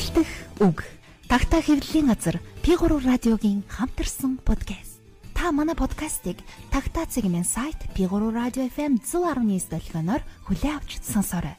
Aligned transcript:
Үлдэх 0.00 0.32
үг. 0.64 0.88
Тагтаа 1.28 1.60
хэвлэлийн 1.60 2.08
газар 2.08 2.40
P3 2.64 3.04
радиогийн 3.04 3.68
хамтарсан 3.68 4.40
подкаст. 4.40 4.96
Та 5.36 5.52
манай 5.52 5.76
подкастыг 5.76 6.40
Тагтаа 6.72 7.04
цэгмэн 7.04 7.44
сайт 7.44 7.76
P3 7.92 8.32
радио 8.32 8.64
FM 8.64 9.04
119 9.04 9.68
долгионоор 9.68 10.24
хүлээн 10.48 10.80
авч 10.80 11.04
сонсоорой. 11.04 11.52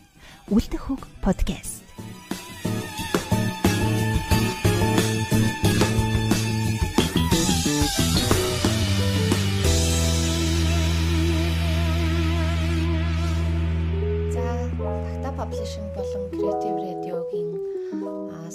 Үлдэх 0.49 0.89
үг 0.89 1.05
подкаст. 1.21 1.85
Publishing 15.41 15.89
болон 15.97 16.29
Creative 16.29 16.77
Radio-гийн 16.85 17.50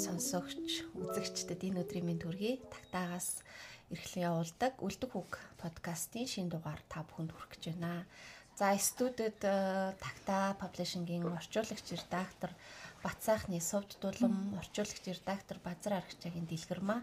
сонсогч, 0.06 0.86
үзэгчдэд 0.94 1.66
энэ 1.66 1.82
өдрийн 1.82 2.06
мэнд 2.06 2.22
хүргэе. 2.22 2.62
Тагтаагаас 2.70 3.42
эрхлэн 3.90 4.26
явуулдаг 4.30 4.78
Үлдэг 4.78 5.12
үг 5.18 5.42
подкастын 5.58 6.30
шинэ 6.30 6.54
дугаар 6.54 6.78
та 6.86 7.02
бүхэнд 7.02 7.34
хүрэх 7.34 7.50
гэж 7.58 7.74
байна. 7.74 8.06
За 8.54 8.70
студид 8.78 9.42
Тагтаа 9.42 10.54
Publishing-гийн 10.62 11.26
орчуулагч 11.26 11.86
редактор 11.90 12.54
Батсайхны 13.02 13.58
Сувд 13.58 13.98
Дулам, 13.98 14.54
орчуулагч 14.62 15.04
редактор 15.10 15.58
Базар 15.58 15.98
Аргачаагийн 15.98 16.46
Дэлгэрмаа, 16.46 17.02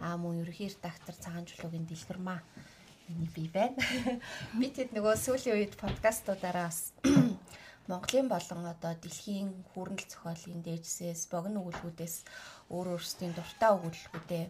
аа 0.00 0.16
мөн 0.16 0.40
ерөнхий 0.42 0.72
редактор 0.72 1.14
Цагаан 1.20 1.44
Чулуугийн 1.44 1.84
Дэлгэрмаа 1.84 2.40
миний 3.08 3.30
бий 3.36 3.48
байна. 3.52 3.76
Би 4.58 4.72
тэд 4.72 4.96
нөгөө 4.96 5.16
сүүлийн 5.20 5.56
үед 5.56 5.74
подкастуудаараа 5.76 6.72
бас 6.72 6.92
Монголын 7.88 8.28
болон 8.28 8.68
одоо 8.68 8.92
дэлхийн 9.00 9.64
хүүрнэл 9.72 10.04
зохиолын 10.12 10.60
дээжсээс 10.60 11.32
богино 11.32 11.64
өгүүлбүүдээс 11.64 12.16
өөр 12.68 12.86
өөрсдийн 13.00 13.32
дуртай 13.32 13.70
өгүүлбүүдээ 13.76 14.44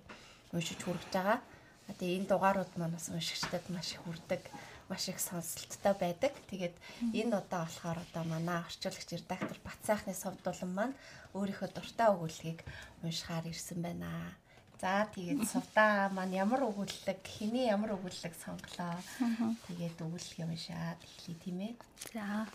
уншиж 0.58 0.80
хүргэж 0.82 1.12
байгаа. 1.14 1.38
Тэгээ 1.86 2.18
энэ 2.18 2.30
дугаарууд 2.34 2.72
маань 2.74 2.96
бас 2.98 3.06
уншигчдад 3.14 3.64
маш 3.70 3.94
их 3.94 4.02
хүрдэг, 4.02 4.42
маш 4.90 5.06
их 5.08 5.22
сонсолттой 5.22 5.94
байдаг. 5.94 6.34
Тэгээд 6.50 6.76
энэ 7.14 7.38
удаа 7.38 7.62
болохоор 7.64 7.98
одоо 8.02 8.24
манай 8.26 8.58
орчуулагч 8.66 9.08
редактор 9.14 9.58
Бацаахны 9.62 10.14
совдулан 10.18 10.72
маань 10.74 10.98
өөрийнхөө 11.38 11.68
дуртай 11.72 12.08
өгүүлгийг 12.10 12.60
уншихаар 13.06 13.46
ирсэн 13.46 13.78
байна. 13.86 14.34
За 14.82 15.06
тэгээд 15.14 15.42
сувдаа 15.52 16.10
маань 16.10 16.34
ямар 16.34 16.62
өгүүлэг, 16.66 17.22
хэний 17.22 17.66
ямар 17.70 17.94
өгүүлэг 17.96 18.34
сонглоо. 18.34 18.98
Тэгээд 19.66 19.98
өгүүлэг 20.02 20.36
юм 20.42 20.52
шаад 20.58 21.00
эхлэе 21.06 21.36
тийм 21.42 21.58
ээ. 21.66 21.74
За 22.14 22.46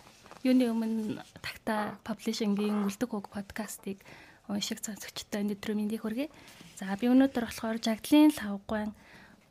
юуны 0.44 0.68
өмнө 0.68 1.24
тагта 1.40 1.96
паблишингийн 2.04 2.84
үлдэг 2.84 3.12
үг 3.16 3.32
подкастыг 3.32 4.04
уншиг 4.52 4.84
сонсогчтой 4.84 5.48
өнөөдөр 5.48 5.72
мэндийг 5.72 6.04
хүргэе. 6.04 6.28
За 6.76 6.92
би 7.00 7.08
өнөөдөр 7.08 7.48
болохоор 7.48 7.80
жагдлын 7.80 8.36
лавгуун 8.36 8.92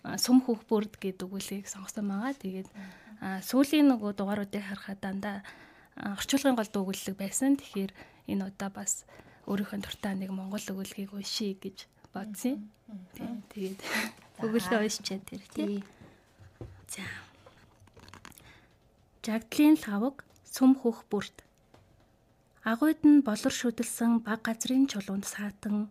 сүм 0.04 0.44
хүүх 0.44 0.68
бүрд 0.68 1.00
гэдэг 1.00 1.24
үгүүлгийг 1.24 1.64
сонгосон 1.64 2.12
байгаа. 2.12 2.36
Тэгээд 2.36 2.68
сүүлийн 3.40 3.88
нөгөө 3.88 4.12
дугааруудыг 4.20 4.60
харахад 4.60 5.00
дандаа 5.00 5.40
орчуулгын 5.96 6.60
голд 6.60 6.76
өгүүлэг 6.76 7.16
байсан. 7.16 7.56
Тэгэхээр 7.56 7.92
энэ 8.28 8.52
удаа 8.52 8.68
бас 8.68 9.08
өөрийнхөө 9.48 9.80
дуртай 9.80 10.12
нэг 10.20 10.28
монгол 10.28 10.60
өгүүлгийг 10.60 11.16
уншия 11.16 11.56
гэж 11.56 11.88
бодсон. 12.12 12.68
Тэгээд 13.56 13.80
өгүүлгээ 14.44 14.80
уншчаад 14.84 15.24
тэр 15.24 15.42
тийм. 15.56 15.80
За. 16.92 17.06
Жагдлын 19.22 19.78
лавг 19.86 20.26
сүм 20.52 20.76
хөх 20.76 21.08
бүрт. 21.08 21.36
Агуйд 22.60 23.00
нь 23.08 23.24
болор 23.24 23.54
шүдэлсэн 23.56 24.20
баг 24.20 24.44
газрын 24.44 24.84
чулуунд 24.84 25.24
саатан 25.24 25.88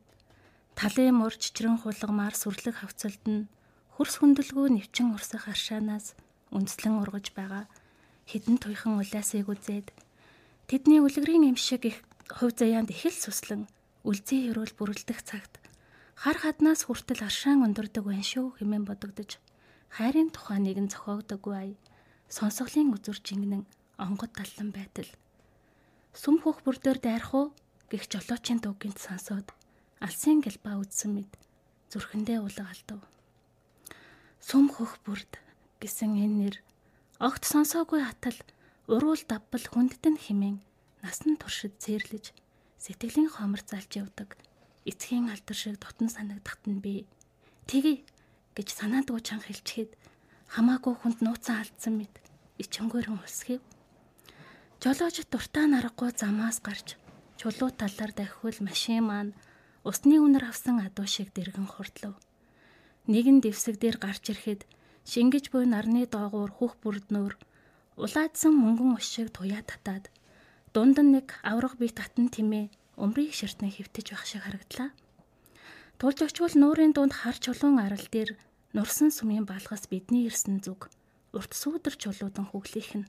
талын 0.78 1.18
мөр 1.18 1.34
чичрэн 1.34 1.82
хулгамаар 1.82 2.36
сүрлэг 2.38 2.76
хавцалд 2.78 3.24
нь 3.26 3.50
хөрс 3.98 4.22
хүндэлгүй 4.22 4.68
нэвчин 4.78 5.18
урсах 5.18 5.50
аршаанаас 5.50 6.14
үндслэн 6.54 6.96
ургаж 7.02 7.34
байгаа 7.34 7.66
хідэн 8.30 8.62
туйхан 8.62 9.02
улаасыг 9.02 9.50
үзээд 9.50 9.88
тэдний 10.70 11.02
үлгэрийн 11.02 11.50
эмшиг 11.50 11.82
их 11.90 11.98
хувь 12.30 12.56
заяанд 12.56 12.94
их 12.94 13.04
л 13.10 13.18
суслан 13.18 13.66
үлзий 14.06 14.48
хөрөөл 14.48 14.78
бүрлдэх 14.78 15.20
цагт 15.26 15.58
хар 16.22 16.38
хаднаас 16.38 16.86
хүртэл 16.86 17.26
аршаан 17.26 17.66
өндөрдөг 17.66 18.06
байх 18.06 18.24
шүү 18.24 18.62
хэмээн 18.62 18.86
бодогдож 18.88 19.42
хайрын 19.98 20.30
тухай 20.32 20.60
нэгэн 20.62 20.88
зохиогдоггүй 20.94 21.56
ай 21.58 21.70
сонсголын 22.30 22.94
үзүр 22.96 23.18
жингнэн 23.26 23.66
онгод 24.02 24.34
таллан 24.34 24.74
байтал. 24.74 25.08
Сүм 26.18 26.42
хөх 26.42 26.66
бүрдээр 26.66 27.00
дайрах 27.00 27.34
уу? 27.38 27.48
Гих 27.94 28.10
жолоочийн 28.10 28.60
дуугийнт 28.60 28.98
сонсоод 28.98 29.54
алсын 30.02 30.42
гэлба 30.42 30.82
үдсэн 30.82 31.12
мэд 31.14 31.32
зүрхэндээ 31.94 32.42
улаг 32.42 32.68
алдав. 32.74 33.00
Сүм 34.42 34.74
хөх 34.74 34.98
бүрд 35.06 35.38
гэсэн 35.78 36.18
энэ 36.18 36.38
нэр 36.42 36.56
огт 37.22 37.44
сонсоогүй 37.46 38.02
хатал 38.02 38.38
уруул 38.90 39.22
давбал 39.30 39.66
хүндтэн 39.70 40.18
химэн 40.18 40.58
насан 41.06 41.38
туршид 41.38 41.78
цээрлэж 41.78 42.34
сэтгэлийн 42.82 43.30
хомор 43.30 43.62
залж 43.62 43.92
явдаг. 44.02 44.34
Эцгийн 44.90 45.30
алдар 45.30 45.58
шиг 45.58 45.78
дотн 45.78 46.10
санагдахт 46.10 46.66
нь 46.66 46.82
би. 46.82 47.06
Тэгье 47.70 48.02
гэж 48.58 48.68
санаадгүй 48.74 49.22
чанга 49.22 49.46
хэлчихэд 49.46 49.94
хамаагүй 50.50 50.94
хүнд 50.98 51.22
нууцан 51.22 51.62
алдсан 51.62 52.02
мэд 52.02 52.14
ичэнгөрөн 52.58 53.22
улсхив 53.22 53.62
Жолоочд 54.82 55.30
дуртай 55.30 55.70
наргагүй 55.70 56.10
замаас 56.18 56.58
гарч 56.58 56.98
чулуу 57.38 57.70
талаар 57.70 58.12
дахиул 58.18 58.58
машин 58.66 59.06
маань 59.06 59.38
усны 59.86 60.18
үнэр 60.18 60.50
авсан 60.50 60.82
адуу 60.82 61.06
шиг 61.06 61.30
дэргэн 61.38 61.70
хурдлав. 61.70 62.18
Нэгэн 63.06 63.46
дэвсэг 63.46 63.78
дээр 63.78 64.02
гарч 64.02 64.34
ирэхэд 64.34 64.66
шингэж 65.06 65.54
буй 65.54 65.70
нарны 65.70 66.10
доогуур 66.10 66.50
хүүх 66.58 66.82
бүрднөр 66.82 67.38
улаадсан 67.94 68.58
мөнгөн 68.58 68.98
ус 68.98 69.06
шиг 69.06 69.30
туяа 69.30 69.62
татаад 69.62 70.10
дунд 70.74 70.98
нь 70.98 71.14
нэг 71.14 71.38
аврах 71.46 71.78
бие 71.78 71.94
татан 71.94 72.34
тимээ 72.34 72.74
өмрийг 72.98 73.38
ширтэн 73.38 73.70
хөвтөж 73.70 74.06
байх 74.10 74.26
шиг 74.26 74.42
харагдлаа. 74.50 74.90
Тулж 76.02 76.26
очвол 76.26 76.58
нуурын 76.58 76.98
дунд 76.98 77.14
хар 77.14 77.38
чулуун 77.38 77.78
арал 77.86 78.08
дээр 78.10 78.34
нурсан 78.74 79.14
сүмийн 79.14 79.46
балгас 79.46 79.86
бидний 79.86 80.26
ирсэн 80.26 80.58
зүг 80.66 80.90
урт 81.38 81.54
сүүдэр 81.54 81.94
чулуудан 82.02 82.50
хөглөх 82.50 82.92
нь 82.98 83.06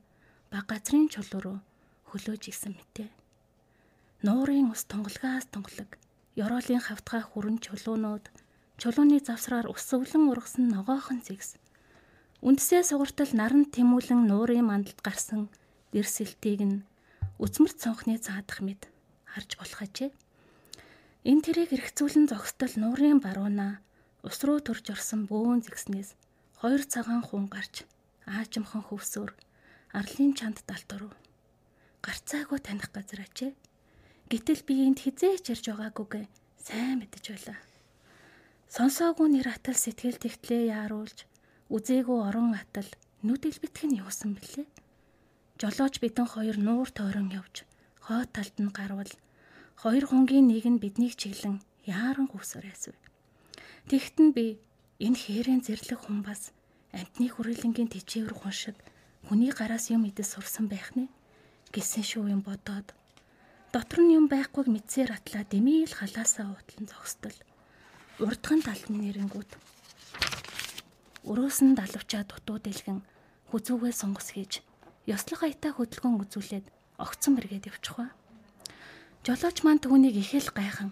баг 0.52 0.68
газрын 0.68 1.08
чулуу 1.08 1.40
руу 1.40 1.58
хөлөөж 2.12 2.52
исэн 2.52 2.76
мэтээ. 2.76 3.08
Нуурын 4.20 4.68
ус 4.68 4.84
тонголгоос 4.84 5.48
тонголог, 5.48 5.96
ёроолын 6.36 6.84
хавтгай 6.84 7.24
хүрэн 7.24 7.56
чулуунууд, 7.64 8.28
чулууны 8.76 9.16
завсраар 9.24 9.66
ус 9.72 9.88
өвлөн 9.96 10.28
ургасан 10.28 10.68
ногоохон 10.68 11.24
зэгс. 11.24 11.56
Үндсээ 12.44 12.84
сугартал 12.84 13.32
наран 13.32 13.64
тэмүүлэн 13.72 14.28
нуурын 14.28 14.68
мандалд 14.68 15.00
гарсан 15.00 15.48
дэрсэлтийг 15.96 16.60
нь 16.68 16.84
үзмэрт 17.40 17.80
цонхны 17.80 18.20
цаадах 18.20 18.60
мэд 18.60 18.92
харж 19.32 19.50
болох 19.56 19.80
ажээ. 19.80 20.10
Энэ 21.24 21.42
тэрийг 21.48 21.70
эргцүүлэн 21.72 22.28
зогсдол 22.28 22.74
нуурын 22.76 23.24
барууна 23.24 23.80
ус 24.20 24.38
руу 24.44 24.60
төрж 24.60 24.92
орсон 24.92 25.24
бөөн 25.30 25.64
зэгснээс 25.64 26.12
хоёр 26.60 26.82
цагаан 26.92 27.22
хун 27.24 27.46
гарч 27.48 27.88
аажимхан 28.28 28.82
хөвсөөр 28.84 29.30
арлын 29.92 30.32
чанд 30.32 30.64
далтурв. 30.66 31.12
Гарцаагүй 32.00 32.58
таних 32.64 32.88
газар 32.92 33.20
ачээ. 33.22 33.52
Гэтэл 34.32 34.62
би 34.64 34.74
энд 34.88 35.04
хизээч 35.04 35.52
ярьж 35.52 35.64
байгаагүйгээ 35.68 36.24
сайн 36.56 37.04
мэдэж 37.04 37.24
байлаа. 37.28 37.58
Сонсоогүй 38.72 39.28
нэр 39.28 39.52
атал 39.52 39.76
сэтгэл 39.76 40.16
тэгтлээ 40.16 40.72
яаруулж 40.72 41.28
үзээгүй 41.68 42.18
орон 42.24 42.56
атал 42.56 42.88
нүд 43.20 43.44
элбитг 43.44 43.84
нь 43.84 44.00
юусан 44.00 44.32
бэлээ. 44.32 44.66
Жолооч 45.60 46.00
бидэн 46.00 46.24
хоёр 46.24 46.56
нуур 46.56 46.88
тойрон 46.88 47.28
явж 47.28 47.68
хоо 48.00 48.24
талд 48.32 48.56
нь 48.56 48.72
гарвал 48.72 49.12
хоёр 49.76 50.04
хунгийн 50.08 50.48
нэг 50.48 50.64
нь 50.64 50.80
биднийг 50.80 51.14
чиглэн 51.20 51.60
яаран 51.84 52.26
гүсэр 52.32 52.64
ясв. 52.72 52.96
Тэгтэн 53.92 54.32
би 54.32 54.56
энэ 55.04 55.20
хээрэн 55.20 55.60
зэрлэг 55.66 56.00
хүн 56.02 56.24
бас 56.24 56.56
амтны 56.96 57.28
хүрээлэнгийн 57.28 57.92
тижээвэр 57.92 58.34
хүн 58.40 58.54
шиг 58.56 58.76
Хүний 59.26 59.52
гараас 59.54 59.90
юм 59.94 60.06
идэс 60.10 60.34
сурсан 60.34 60.66
байх 60.66 60.94
нэ 60.98 61.06
гэсэн 61.72 62.04
шүү 62.04 62.32
юм 62.34 62.42
бодоод 62.42 62.92
дотор 63.72 64.00
нь 64.04 64.14
юм 64.18 64.26
байхгүйг 64.28 64.68
мэдсээр 64.68 65.10
атлаа 65.16 65.44
дэмийл 65.48 65.92
халаасаа 65.94 66.52
утлан 66.52 66.86
зогсдол 66.90 67.38
урдхан 68.20 68.60
талны 68.60 68.98
нэрэнгүүд 69.00 69.50
өрөөс 71.30 71.58
нь 71.64 71.78
далавчаа 71.78 72.26
дутуу 72.28 72.58
дэлгэн 72.60 73.00
хүзүүгээ 73.50 73.94
сонгос 73.94 74.28
хийж 74.34 74.60
ёслох 75.06 75.46
аятаа 75.46 75.72
хөдөлгөөн 75.74 76.20
үзүүлээд 76.22 76.66
огцон 76.98 77.32
мэргээд 77.34 77.70
явчихва. 77.70 78.14
Жолооч 79.26 79.58
маань 79.62 79.82
түүнийг 79.82 80.18
их 80.18 80.34
л 80.34 80.50
гайхан 80.50 80.90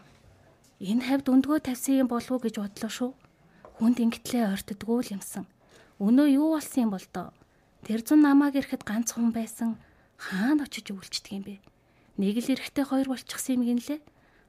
энэ 0.79 1.06
хавьд 1.06 1.26
өндгөө 1.31 1.59
тавьсан 1.67 2.03
юм 2.03 2.09
болов 2.09 2.31
уу 2.31 2.43
гэж 2.43 2.62
бодлоо 2.62 2.91
шүү. 2.91 3.11
Хүнд 3.79 3.99
ингэтлээ 4.00 4.50
ойртдггүй 4.55 4.99
л 5.03 5.15
юмсан. 5.19 5.44
Өнөө 5.99 6.26
юу 6.38 6.55
болсон 6.55 6.88
юм 6.88 6.91
бол 6.94 7.06
доо? 7.11 7.29
Тэр 7.87 8.00
зун 8.06 8.21
намааг 8.23 8.55
ирэхэд 8.61 8.82
ганц 8.85 9.17
хүн 9.17 9.32
байсан 9.32 9.81
хаана 10.21 10.69
очиж 10.69 10.93
өвлчдөг 10.93 11.32
юм 11.32 11.44
бэ? 11.49 11.56
Нэг 12.21 12.37
л 12.44 12.53
эрэхтэй 12.53 12.85
хоёр 12.85 13.09
болчихсон 13.09 13.61
юм 13.61 13.62
гинлээ. 13.81 14.00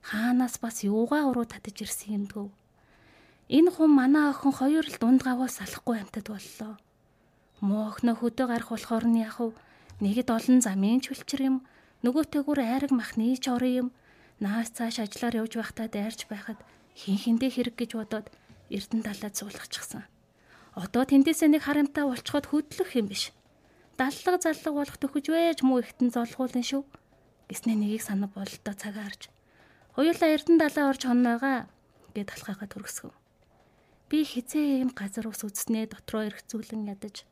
хаанаас 0.01 0.57
бас 0.57 0.81
юугаа 0.83 1.30
уруу 1.30 1.45
татаж 1.45 1.78
ирсэн 1.86 2.10
юм 2.18 2.25
дөө. 2.25 2.50
Энэ 3.57 3.69
хүн 3.72 3.92
манай 3.94 4.33
охин 4.33 4.51
хоёр 4.51 4.86
л 4.88 4.98
дунд 4.98 5.22
гаваа 5.22 5.48
салахгүй 5.48 6.01
амтад 6.01 6.28
боллоо. 6.28 6.74
Муу 7.62 7.94
охиноо 7.94 8.18
хөдөө 8.18 8.48
гарах 8.50 8.69
болохоор 8.74 9.06
нь 9.06 9.22
яах 9.22 9.38
вэ? 9.39 9.54
Нэгэд 10.01 10.30
олон 10.34 10.60
замын 10.66 11.00
чүлчэр 11.06 11.42
юм, 11.45 11.57
нөгөөтэйгүр 12.01 12.60
айраг 12.66 12.92
махны 12.92 13.38
ч 13.38 13.45
орон 13.54 13.74
юм. 13.81 13.88
Наас 14.42 14.74
цааш 14.74 15.06
ажиллаар 15.06 15.45
явж 15.45 15.54
байхдаа 15.62 15.86
дайрч 15.86 16.25
байхад 16.25 16.57
хин 16.98 17.18
хиндэ 17.22 17.54
хэрэг 17.54 17.75
гэж 17.77 17.92
бодоод 17.94 18.27
Эрдэнэ 18.74 19.06
далаад 19.06 19.36
суулгачихсан. 19.38 20.01
Одоо 20.71 21.03
тэндээсээ 21.03 21.51
нэг 21.51 21.68
харамтаа 21.68 22.07
болцоход 22.07 22.47
хөдлөх 22.47 22.95
юм 22.95 23.12
биш. 23.12 23.35
Даллаг 24.00 24.39
заллаг 24.39 24.71
болох 24.71 24.97
төхөж 25.03 25.27
вэж 25.27 25.59
муу 25.68 25.83
ихтэн 25.83 26.15
золгуулна 26.15 26.63
шүү. 26.63 26.88
Гиснээ 27.51 27.75
нэгийг 27.75 28.03
санав 28.07 28.31
бололтой 28.31 28.75
цагаа 28.79 29.12
харж. 29.12 29.27
Хоёулаа 30.00 30.29
Эрдэнэ 30.31 30.59
далаа 30.63 30.85
орж 30.95 31.01
хонноогоо 31.03 31.68
гэд 32.15 32.31
талхаага 32.31 32.71
төргсгөв. 32.71 33.12
Би 34.07 34.23
хизээ 34.23 34.79
ийм 34.79 34.95
газар 34.95 35.27
ус 35.27 35.44
үзснээ 35.44 35.91
дотроо 35.91 36.31
эргцүүлэн 36.31 36.88
ядаж. 36.88 37.27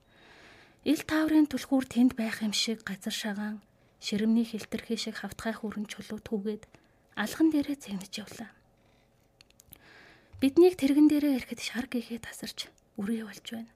Ил 0.83 0.99
тааврын 1.07 1.47
түлхүүр 1.47 1.87
тэнд 1.87 2.19
байх 2.19 2.43
юм 2.43 2.51
шиг 2.51 2.83
газар 2.83 3.15
шагаан 3.15 3.63
ширэмний 4.03 4.43
хилтерхий 4.43 4.99
шиг 4.99 5.23
хавтгай 5.23 5.55
хүрэн 5.55 5.87
чулуу 5.87 6.19
түүгээд 6.19 6.67
алхан 7.15 7.51
дээрээ 7.51 7.77
зэгнэж 7.79 8.13
явлаа. 8.19 8.51
Биднийг 10.43 10.75
тэрэгэн 10.79 11.07
дээрээ 11.07 11.35
ирэхэд 11.39 11.59
шар 11.63 11.87
гэхээ 11.87 12.23
тасарч 12.23 12.71
үрээ 12.99 13.23
болж 13.23 13.47
байна. 13.55 13.71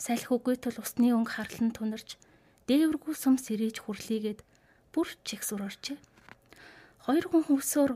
Салхи 0.00 0.32
үгүй 0.32 0.56
тул 0.56 0.80
усны 0.80 1.12
өнгө 1.12 1.36
харлан 1.36 1.70
тунарч 1.76 2.16
дээвэргүй 2.64 3.14
сум 3.14 3.36
сэрэж 3.36 3.84
хүрлийгээд 3.84 4.40
бүр 4.92 5.08
чигсүр 5.28 5.68
орчээ. 5.68 5.98
Хоёр 7.04 7.24
хүн 7.28 7.44
хөвсөөр 7.44 7.92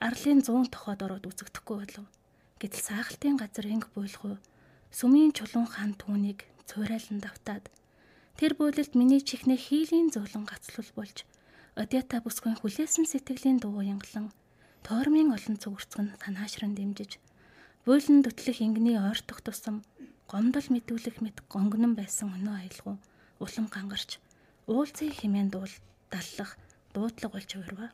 арлын 0.00 0.40
100 0.40 0.72
тохоод 0.72 1.00
ороод 1.04 1.28
үзэгдэхгүй 1.28 1.76
болов. 1.84 2.06
Гэтэл 2.60 2.86
саахалтын 2.88 3.36
газар 3.36 3.66
инг 3.68 3.92
буйлахгүй 3.92 4.40
сүмийн 4.92 5.32
чулуун 5.36 5.68
хаан 5.68 5.92
түүнийг 6.00 6.48
цуурайлан 6.68 7.20
давтаад 7.20 7.68
тэр 8.40 8.52
бүлэлд 8.58 8.96
миний 8.96 9.20
чихнээ 9.20 9.56
хийлийн 9.56 10.08
зөөлөн 10.10 10.48
гацлал 10.48 10.90
болж 10.96 11.28
одята 11.76 12.20
бүсгүй 12.24 12.56
хүлээсэн 12.58 13.06
сэтгэлийн 13.06 13.58
дуу 13.62 13.80
янгалан 13.84 14.32
тоормын 14.82 15.30
олон 15.36 15.56
зүгэрцгэн 15.62 16.08
санаашран 16.22 16.74
дэмжиж 16.74 17.22
буйлан 17.88 18.20
төтлөх 18.20 18.60
ингэний 18.60 19.00
ойртох 19.00 19.40
тусам 19.40 19.80
гомдол 20.28 20.66
мэдүүлэх 20.68 21.24
мэт 21.24 21.40
гонгнон 21.48 21.96
байсан 21.96 22.28
өнөө 22.36 22.56
аялгуу 22.60 22.96
улам 23.40 23.66
гангарч 23.72 24.20
уулзын 24.68 25.10
химэн 25.16 25.48
дуул 25.48 25.72
даллах 26.12 26.60
дуудлага 26.92 27.40
болж 27.40 27.50
хувирва. 27.56 27.88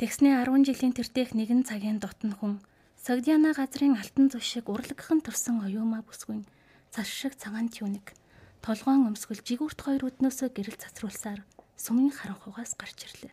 Тэгснээ 0.00 0.48
10 0.48 0.64
жилийн 0.64 0.96
тэртех 0.96 1.36
нэгэн 1.36 1.68
цагийн 1.68 2.00
дотн 2.00 2.32
хүн 2.32 2.64
Сагдиана 2.96 3.52
газрын 3.52 4.00
алтан 4.00 4.32
зүш 4.32 4.48
шиг 4.48 4.72
урлагхан 4.72 5.20
төрсөн 5.20 5.60
оюумаа 5.60 6.00
бүсгүй 6.00 6.40
цаш 6.88 7.08
шиг 7.08 7.36
цагаан 7.36 7.68
тюник 7.68 8.16
толгоон 8.64 9.12
өмсгөл 9.12 9.44
жигүүрт 9.44 9.80
хоёр 9.80 10.08
өднөөсөө 10.08 10.48
гэрэл 10.56 10.80
цацруулсаар 10.80 11.40
сүмийн 11.76 12.16
харанхугаас 12.16 12.76
гарч 12.80 12.98
ирлээ. 13.08 13.32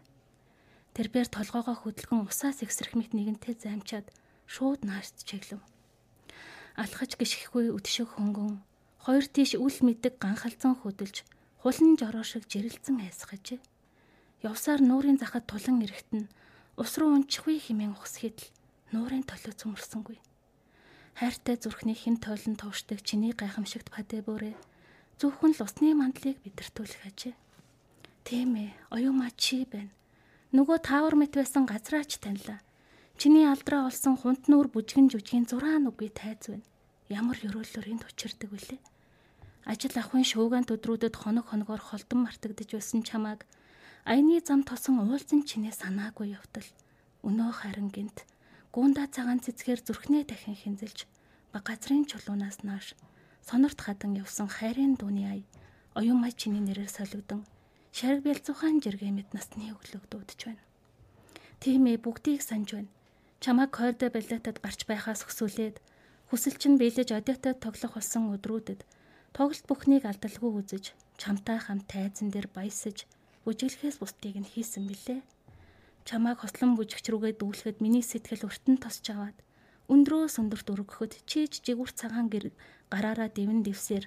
Тэрбээр 0.95 1.27
толгоогоо 1.31 1.75
хөдөлгөн 1.75 2.27
усаас 2.27 2.63
ихсрэх 2.63 2.95
мэт 2.95 3.11
нэгэнтээ 3.15 3.55
займчаад 3.63 4.07
шууд 4.47 4.81
наашд 4.87 5.27
чиглэв. 5.27 5.61
Алхаж 6.79 7.19
гიშгэхгүй 7.19 7.69
өдшөг 7.77 8.15
хөнгөн 8.15 8.63
хоёр 9.03 9.25
тийш 9.27 9.59
үл 9.59 9.77
мэдэг 9.83 10.17
ганхалзан 10.23 10.73
хөдөлж 10.79 11.27
хулан 11.61 11.99
жороо 11.99 12.23
шиг 12.23 12.43
жирэлцэн 12.47 13.03
айсгажээ. 13.05 13.59
Явсаар 14.47 14.81
нуурын 14.81 15.19
захад 15.19 15.45
тулан 15.47 15.83
эрэхтэн 15.85 16.25
ус 16.81 16.91
руу 16.99 17.11
унчихгүй 17.17 17.59
химэн 17.59 17.93
ухс 17.97 18.21
хідэл 18.21 18.49
нуурын 18.93 19.23
толио 19.27 19.51
цөмөрсөнгүй. 19.51 20.17
Хайртай 21.19 21.57
зүрхний 21.57 21.97
хэн 21.97 22.21
тойлон 22.21 22.55
товшдог 22.55 23.01
чиний 23.01 23.33
гайхамшигт 23.33 23.89
падэ 23.89 24.21
бүрээ 24.21 24.55
зөвхөн 25.17 25.57
л 25.57 25.65
усны 25.65 25.97
мандлыг 25.97 26.37
бидэртүүлэх 26.45 27.09
ажээ. 27.09 27.35
Тийм 28.21 28.53
ээ, 28.53 28.69
оюума 28.93 29.33
чи 29.33 29.65
байна. 29.65 29.89
Нөгөө 30.53 30.77
таавар 30.85 31.17
мэт 31.17 31.33
байсан 31.33 31.65
газраач 31.65 32.21
таньлаа. 32.21 32.61
Чиний 33.17 33.49
алдраа 33.49 33.89
олсон 33.89 34.13
хунт 34.13 34.45
нүүр 34.45 34.69
бүжгэн 34.69 35.09
жүжгийн 35.09 35.49
зураан 35.49 35.89
үгүй 35.89 36.13
тайз 36.13 36.53
байна. 36.53 36.61
Ямар 37.09 37.41
ёроолоор 37.41 37.87
энд 37.89 38.05
учирдаг 38.05 38.53
вүлээ? 38.53 38.77
Ажил 39.65 39.97
ахын 39.97 40.21
шуугаан 40.21 40.69
төдрүүдэд 40.69 41.17
хоног 41.17 41.49
хоногоор 41.49 41.81
холдон 41.81 42.29
мартагдж 42.29 42.77
байсан 42.77 43.01
чамааг 43.01 43.49
аяны 44.05 44.37
зам 44.45 44.61
тосон 44.61 45.01
уулзсан 45.01 45.49
чинээ 45.49 45.73
санаагүй 45.73 46.37
явтал. 46.37 46.69
Өнөө 47.25 47.51
харин 47.57 47.89
гинт 47.89 48.21
гуунда 48.69 49.09
цагаан 49.09 49.41
цэцгээр 49.41 49.81
зүрхнээ 49.81 50.23
дахин 50.29 50.53
хинзэлж 50.53 51.09
ба 51.49 51.65
газрын 51.65 52.05
чулуунаас 52.05 52.61
нааш 52.61 52.93
сонорт 53.41 53.81
хадан 53.81 54.13
явсан 54.13 54.45
хайрын 54.45 54.93
дууны 54.93 55.25
ая 55.25 55.43
оюун 55.97 56.21
май 56.21 56.37
чиний 56.37 56.61
нэрээр 56.61 56.93
солигдсон 56.93 57.41
шарг 57.97 58.21
бэлцухан 58.21 58.77
жиргээ 58.77 59.09
мэд 59.09 59.33
насны 59.33 59.73
өглөөг 59.73 60.05
дуудаж 60.05 60.39
байна. 60.45 60.63
Тийм 61.57 61.89
ээ 61.89 61.97
бүгдийг 61.97 62.45
санаж 62.45 62.77
байна. 62.77 62.93
Чамайг 63.43 63.71
койрдо 63.77 64.09
балетад 64.09 64.57
гарч 64.65 64.89
байхаас 64.89 65.21
хөсөөлээд 65.23 65.77
хүсэл 66.29 66.57
чинь 66.57 66.79
биелэж 66.81 67.09
одоотой 67.13 67.53
тоглох 67.53 67.93
болсон 67.95 68.33
өдрүүдэд 68.35 68.81
тоглолт 69.35 69.65
бүхнийг 69.69 70.03
алдалгүй 70.09 70.51
үзэж 70.59 70.85
чамтай 71.21 71.61
хамт 71.61 71.85
тайзан 71.85 72.33
дээр 72.33 72.49
баясаж 72.49 73.05
үжиглэхээс 73.45 73.97
бусдыг 74.01 74.35
нь 74.41 74.51
хийсэн 74.51 74.89
билээ 74.89 75.21
чамааг 76.07 76.41
хослон 76.41 76.73
бүжигч 76.75 77.05
рүүгээ 77.13 77.33
дүүлэхэд 77.37 77.77
миний 77.83 78.01
сэтгэл 78.01 78.49
өртөн 78.49 78.77
тосч 78.81 79.05
аваад 79.13 79.37
өндрөөс 79.93 80.35
өндөрт 80.41 80.67
өргөхөд 80.73 81.13
чийж 81.29 81.61
жигүр 81.65 81.91
цагаан 81.93 82.27
гэр 82.33 82.51
гараараа 82.91 83.29
дэвэн 83.31 83.61
дэвсээр 83.63 84.05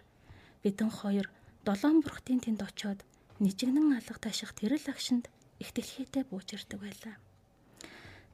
бидэн 0.65 0.91
хоёр 0.91 1.31
долоон 1.65 2.03
бүрхтийн 2.05 2.41
тэнд 2.45 2.61
очоод 2.67 3.01
нижигнэн 3.39 3.97
алга 3.97 4.19
таших 4.21 4.53
тэрэл 4.59 4.91
агшинд 4.93 5.31
их 5.63 5.71
дэлхийтэй 5.73 6.25
бууж 6.29 6.49
ирдэг 6.57 6.81
байлаа. 6.81 7.17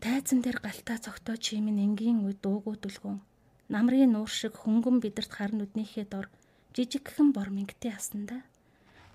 Тайзан 0.02 0.40
дээр 0.44 0.58
галтаа 0.62 0.98
цогтоо 1.02 1.36
чимэн 1.36 1.78
энгийн 1.86 2.18
үе 2.24 2.34
дуугүй 2.42 2.76
дүлгүн 2.80 3.18
намрын 3.72 4.12
нуур 4.12 4.30
шиг 4.30 4.54
хөнгөн 4.62 5.00
бидэрт 5.04 5.32
хар 5.34 5.52
нүднийхээ 5.54 6.06
дор 6.12 6.26
жижигхэн 6.74 7.32
бор 7.36 7.48
мингтэй 7.50 7.92
асанда. 7.94 8.44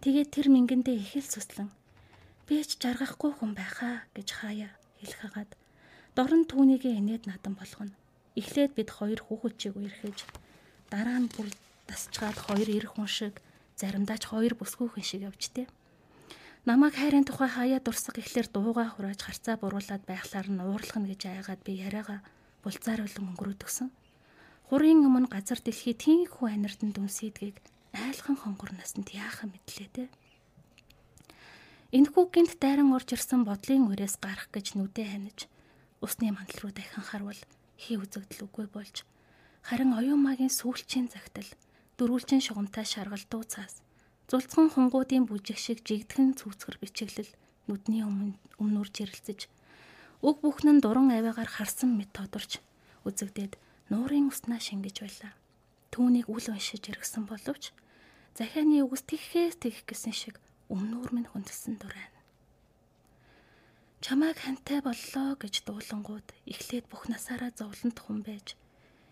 Тэгээд 0.01 0.30
тэр 0.33 0.48
мингэндээ 0.50 0.98
их 0.98 1.13
л 1.22 1.28
суслан 1.33 1.69
Би 2.51 2.60
ч 2.68 2.75
жаргахгүй 2.83 3.31
хүн 3.31 3.56
байхаа 3.56 4.04
гэж 4.11 4.28
хаяа 4.44 4.76
хэлэх 5.00 5.19
хагаад 5.23 5.52
дорн 6.19 6.44
түүнийгээ 6.52 7.00
инээд 7.00 7.23
надан 7.31 7.56
болгоно. 7.56 7.95
Эхлээд 8.35 8.76
бид 8.76 8.90
хоёр 8.92 9.23
хүүхэлчийг 9.23 9.80
үерхэж 9.80 10.28
дараа 10.92 11.16
нь 11.23 11.31
бүр 11.31 11.47
тасчгаад 11.88 12.35
хоёр 12.35 12.68
эр 12.76 12.85
хүн 12.92 13.07
шиг 13.07 13.40
заримдаа 13.80 14.19
ч 14.19 14.28
хоёр 14.28 14.59
бүсгүйхэн 14.59 15.06
шиг 15.07 15.21
явжтэй. 15.31 15.71
Намайг 16.61 16.94
хайрын 16.94 17.25
тухай 17.25 17.49
хаяа 17.49 17.81
дурсах 17.81 18.21
ихлээр 18.21 18.45
дууга 18.53 18.85
хурааж 18.85 19.18
харцаа 19.25 19.57
буруулаад 19.57 20.06
байхлаар 20.06 20.45
нь 20.45 20.61
уурлахна 20.61 21.09
гэж 21.09 21.21
айгаад 21.25 21.61
би 21.65 21.81
яриагаа 21.81 22.21
булцааруулан 22.61 23.33
өнгөрөөдгсөн. 23.33 23.89
Хурын 24.69 25.01
өмнө 25.01 25.25
газар 25.25 25.57
дэлхий 25.57 25.97
тийхүү 25.97 26.53
анирдан 26.53 26.94
дүнсийдгийг 26.94 27.57
айлхан 27.97 28.37
хонгорноос 28.37 28.94
нь 28.94 29.09
яахан 29.09 29.49
мэдлээ 29.49 29.89
те. 29.89 30.06
Энэхүү 31.97 32.23
гинт 32.30 32.53
дайран 32.61 32.94
орж 32.94 33.09
ирсэн 33.18 33.41
бодлын 33.41 33.89
үрээс 33.89 34.21
гарах 34.21 34.53
гэж 34.53 34.77
нүдэ 34.77 35.01
ханиж 35.09 35.49
усны 35.97 36.30
мандал 36.30 36.61
руу 36.61 36.71
дахин 36.77 37.01
харвал 37.01 37.41
хий 37.73 37.97
үзэгдэл 37.97 38.45
үгүй 38.45 38.69
болж 38.69 39.01
харин 39.65 39.97
оюумагийн 39.97 40.53
сүүлчийн 40.53 41.09
загтал 41.09 41.49
дөрвөлжин 41.97 42.39
шугамтай 42.45 42.85
шаргалтуу 42.85 43.44
цаас 43.49 43.81
зулцхан 44.31 44.71
хунгуудын 44.71 45.28
бүжиг 45.28 45.59
шиг 45.59 45.83
жигдхэн 45.83 46.40
цүүцгэр 46.40 46.80
бичиглэл 46.80 47.31
нүдний 47.68 48.07
өмнө 48.07 48.40
өмнүр 48.64 48.88
жирэлцэж 48.95 49.52
өг 50.23 50.40
бүхэн 50.40 50.80
нь 50.80 50.83
дуран 50.83 51.11
авиагаар 51.11 51.52
харсан 51.52 52.00
мэт 52.00 52.16
тодорч 52.16 52.64
үзэгдээд 53.04 53.59
нуурын 53.92 54.31
уснаа 54.31 54.64
шингэж 54.64 55.04
байлаа. 55.04 55.33
Түүнийг 55.92 56.31
үл 56.31 56.47
уншиж 56.47 56.80
иргсэн 56.88 57.28
боловч 57.28 57.76
захианы 58.40 58.80
үгс 58.88 59.04
тэгхээс 59.04 59.59
тэгэх 59.59 59.83
гэсэн 59.83 60.16
шиг 60.16 60.40
өмнүүр 60.71 61.11
минь 61.11 61.28
хүндэлсэн 61.28 61.76
дурайна. 61.76 62.19
Чамайг 64.00 64.40
хантай 64.40 64.80
боллоо 64.80 65.35
гэж 65.35 65.68
дуулангууд 65.68 66.28
эхлээд 66.47 66.88
бүх 66.88 67.11
насаараа 67.11 67.52
зовлонт 67.52 68.00
хүн 68.00 68.23
байж 68.23 68.56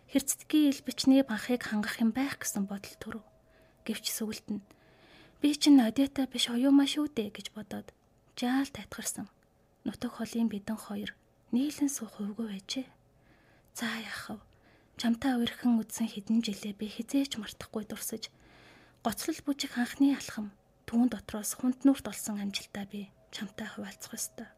хэрцдгийн 0.07 0.71
ил 0.71 0.81
бичний 0.87 1.21
банхыг 1.27 1.67
хангах 1.67 1.99
юм 1.99 2.15
байх 2.15 2.39
гэсэн 2.39 2.71
бодол 2.71 2.95
төрөв. 3.03 3.25
Гэвч 3.83 4.05
сүгэлд 4.15 4.47
нь 4.47 4.63
би 5.41 5.55
чинь 5.55 5.79
одиотой 5.79 6.27
биш 6.27 6.51
оюумаа 6.51 6.87
шүү 6.87 7.07
дээ 7.15 7.29
гэж 7.31 7.47
бодоод 7.55 7.87
жаал 8.35 8.67
тайтгарсан. 8.67 9.27
Нутаг 9.87 10.19
холын 10.19 10.51
бидэн 10.51 10.75
хоёр 10.75 11.15
нийлэн 11.55 11.87
суух 11.87 12.19
хувгүй 12.19 12.47
байжээ. 12.51 12.87
За 13.73 13.87
яхав. 14.03 14.43
Чамтай 14.99 15.39
уурхан 15.39 15.79
үдсэн 15.79 16.11
хэдэн 16.11 16.43
жилээ 16.43 16.75
би 16.75 16.91
хизээч 16.91 17.39
мартахгүй 17.39 17.87
дурсаж 17.87 18.27
гоцлол 18.99 19.39
бүжиг 19.47 19.79
анхны 19.79 20.11
алхам 20.11 20.51
түүн 20.83 21.07
дотроос 21.07 21.55
хүнд 21.55 21.87
нүрт 21.87 22.11
олсон 22.11 22.43
амжилтаа 22.43 22.83
би 22.91 23.07
чамтай 23.31 23.67
хуваалцах 23.71 24.19
ёстой. 24.19 24.51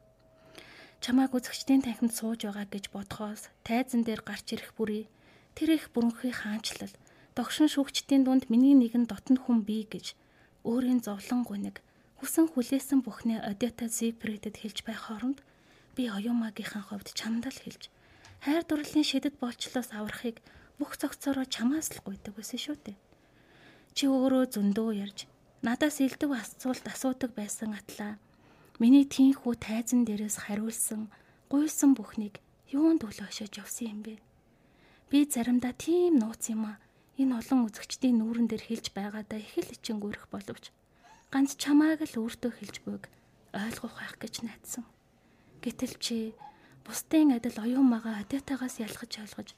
Чамааг 0.98 1.38
үзэгчдийн 1.38 1.86
танхимд 1.86 2.18
сууж 2.18 2.42
байгаа 2.50 2.66
гэж 2.66 2.90
бодхоос 2.90 3.54
тайзан 3.62 4.02
дээр 4.02 4.26
гарч 4.26 4.58
ирэх 4.58 4.74
бүрий 4.74 5.06
тэр 5.54 5.78
их 5.78 5.94
бүрэнхий 5.94 6.34
хаанчлал 6.34 6.94
догшин 7.38 7.70
шүүгчдийн 7.70 8.26
дунд 8.26 8.50
миний 8.50 8.74
нэгэн 8.74 9.06
дотн 9.06 9.38
хүн 9.38 9.62
бий 9.62 9.86
гэж 9.86 10.18
өөрийн 10.64 11.02
зовлон 11.02 11.42
гуниг 11.44 11.82
хүсэн 12.22 12.54
хүлээсэн 12.54 13.02
бүхнээ 13.02 13.42
Одета 13.50 13.90
Зигфридэд 13.90 14.62
хэлж 14.62 14.86
байх 14.86 15.10
хооронд 15.10 15.42
би 15.98 16.06
оюумагийнхаа 16.06 16.86
хувьд 16.86 17.10
чамдал 17.18 17.58
хэлж 17.58 17.90
хайр 18.46 18.64
дурлалын 18.66 19.06
шидэд 19.06 19.36
болчлоос 19.42 19.90
аврахыг 19.94 20.38
бүх 20.78 20.98
цогцороо 21.02 21.46
чамаас 21.46 21.90
л 21.94 22.02
гуйдаг 22.06 22.34
байсан 22.38 22.62
шүү 22.62 22.78
дээ. 22.78 22.98
Чи 23.98 24.06
өөрөө 24.06 24.54
зөндөө 24.54 24.90
ярьж 25.02 25.20
надаас 25.66 25.98
элдв 26.02 26.30
асуулт 26.34 26.86
асуудаг 26.90 27.32
байсан 27.38 27.74
атлаа. 27.78 28.18
Миний 28.82 29.06
тийхүү 29.06 29.54
тайзан 29.62 30.06
дээрээс 30.06 30.46
хариулсан 30.46 31.10
гуйсан 31.50 31.94
бүхнийг 31.94 32.42
юунд 32.74 33.06
өлөөшөж 33.06 33.62
явсан 33.62 33.88
юм 33.94 34.00
бэ? 34.02 34.16
Би 35.10 35.26
заримдаа 35.30 35.74
тийм 35.78 36.18
нууц 36.18 36.50
юм 36.50 36.66
а 36.66 36.82
энэ 37.20 37.34
олон 37.40 37.68
үзэгчдийн 37.68 38.20
нүүрэн 38.20 38.48
дээр 38.48 38.64
хэлж 38.68 38.96
байгаадаа 38.96 39.40
их 39.40 39.56
л 39.60 39.74
ичингүүрэх 39.76 40.32
боловч 40.32 40.72
ганц 41.32 41.56
чамааг 41.56 42.04
л 42.04 42.20
өөртөө 42.24 42.52
хэлж 42.56 42.76
буйг 42.84 43.08
ойлгох 43.56 43.96
байх 44.00 44.16
гэж 44.20 44.44
найдсан. 44.44 44.84
Гэтэл 45.64 45.96
чи 46.00 46.18
бусдын 46.84 47.36
адил 47.36 47.58
оюун 47.60 47.88
магаа 47.88 48.24
адитагаас 48.24 48.80
ялгаж 48.80 49.12
ойлгож 49.24 49.50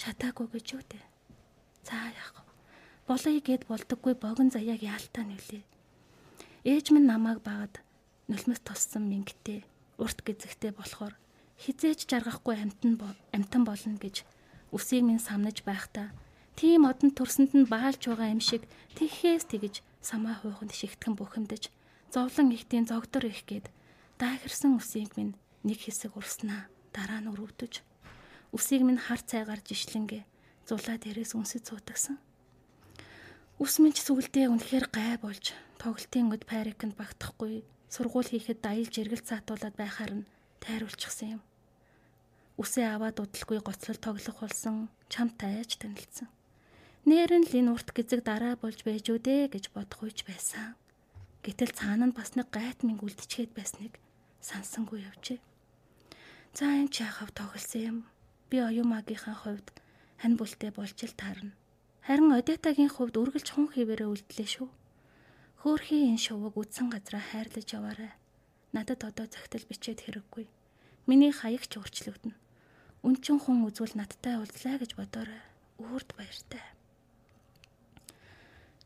чадаагүй 0.00 0.46
гэж 0.52 0.66
юу 0.76 0.82
дээ. 0.84 1.04
За 1.84 1.96
яах 2.12 2.32
вэ? 2.36 2.42
Болоё 3.08 3.40
гэд 3.40 3.68
болдоггүй 3.68 4.14
богн 4.16 4.48
заяаг 4.52 4.80
яалтаа 4.82 5.24
нүлээ. 5.24 5.64
Ээж 6.64 6.86
минь 6.92 7.08
намайг 7.08 7.40
багад 7.44 7.80
нулимс 8.28 8.60
тоссон 8.64 9.08
мингтээ 9.08 9.64
урт 9.98 10.24
гизэгтэй 10.26 10.72
болохоор 10.72 11.14
хизээж 11.62 12.08
жаргахгүй 12.10 12.56
амтан 12.58 12.94
амтан 13.36 13.62
болно 13.64 13.98
гэж 13.98 14.24
үсийг 14.74 15.04
минь 15.04 15.22
самнаж 15.22 15.62
байхдаа 15.62 16.10
тийм 16.62 16.86
одон 16.86 17.10
төрсөнд 17.10 17.58
нь 17.58 17.66
баалж 17.66 18.06
байгаа 18.06 18.30
юм 18.30 18.38
шиг 18.38 18.62
тэгхээс 18.94 19.50
тэгж 19.50 19.82
самаа 19.98 20.38
хууханд 20.38 20.70
шигтгэн 20.70 21.18
бухимдаж 21.18 21.74
зовлон 22.14 22.54
ихтийн 22.54 22.86
зогдор 22.86 23.26
их 23.26 23.42
гээд 23.50 23.66
даахирсан 24.22 24.78
үсийг 24.78 25.10
минь 25.18 25.34
нэг 25.66 25.82
хэсэг 25.82 26.14
урснаа 26.14 26.70
дараа 26.94 27.18
нь 27.18 27.30
өрөвдөж 27.34 27.82
үсийг 28.54 28.86
минь 28.86 29.02
хар 29.02 29.18
цайгаар 29.18 29.58
жишлэнгээ 29.58 30.22
зулаа 30.70 30.96
дээрээс 31.02 31.34
үнсэж 31.34 31.66
цуудагсан. 31.66 32.22
Үс 33.58 33.82
минь 33.82 33.96
ч 33.96 34.06
сүгэлдээ 34.06 34.46
үнэхээр 34.54 34.86
гай 34.94 35.18
болж 35.18 35.58
тоглолтын 35.82 36.30
өд 36.30 36.46
парикнд 36.46 36.94
багтахгүй 36.94 37.66
сургууль 37.90 38.30
хийхэд 38.30 38.62
даял 38.62 38.86
жиргэл 38.86 39.26
цаатуулаад 39.26 39.74
байхаар 39.74 40.12
нь 40.22 40.28
тайруулчихсан 40.62 41.40
юм. 41.40 41.42
Үсээ 42.60 42.86
аваад 42.94 43.18
удалгүй 43.18 43.58
гоцлол 43.64 43.98
тоглох 43.98 44.38
болсон 44.46 44.92
чамтай 45.10 45.58
айж 45.58 45.80
танилцсан. 45.80 46.30
Нээр 47.02 47.30
нь 47.42 47.46
л 47.50 47.54
энэ 47.58 47.72
урт 47.74 47.90
гизэг 47.90 48.22
дараа 48.22 48.54
болж 48.54 48.86
байж 48.86 49.10
үдэ 49.10 49.50
гэж 49.50 49.74
бодох 49.74 50.06
үйж 50.06 50.22
байсан. 50.22 50.78
Гэтэл 51.42 51.74
цаана 51.74 52.06
нь 52.06 52.14
бас 52.14 52.38
нэг 52.38 52.54
гайт 52.54 52.86
минь 52.86 53.02
үлдчихэд 53.02 53.50
байсныг 53.58 53.98
сансангүй 54.38 55.02
явжээ. 55.10 55.42
За 56.54 56.70
энэ 56.70 56.94
ч 56.94 57.02
яхав 57.02 57.34
тоглосон 57.34 57.82
юм. 57.82 57.98
Би 58.46 58.62
оюумагийнхаа 58.62 59.34
хувьд 59.34 59.74
хань 60.22 60.38
бүлтэй 60.38 60.70
болж 60.70 60.94
л 61.02 61.18
таарна. 61.18 61.58
Харин 62.06 62.30
Одетагийн 62.38 62.90
хувьд 62.92 63.18
үргэлж 63.18 63.48
хун 63.50 63.66
хിവэрэ 63.74 64.06
үлдлээ 64.06 64.48
шүү. 64.54 64.68
Хөөхий 65.62 66.10
энэ 66.10 66.22
шувууг 66.22 66.54
үдсэн 66.58 66.90
газараа 66.90 67.22
хайрлаж 67.22 67.66
яваарай. 67.66 68.12
Надад 68.74 69.02
одоо 69.02 69.26
загтал 69.26 69.66
бичээд 69.66 70.06
хэрэггүй. 70.06 70.46
Миний 71.06 71.30
хаягч 71.34 71.78
өөрчлөгдөнө. 71.78 72.38
Үнчин 73.06 73.38
хүн 73.42 73.66
үзвэл 73.66 73.94
надтай 73.98 74.38
уулзлаа 74.38 74.78
гэж 74.78 74.94
бодоорой. 74.98 75.42
Үрд 75.78 76.10
баяртай. 76.18 76.62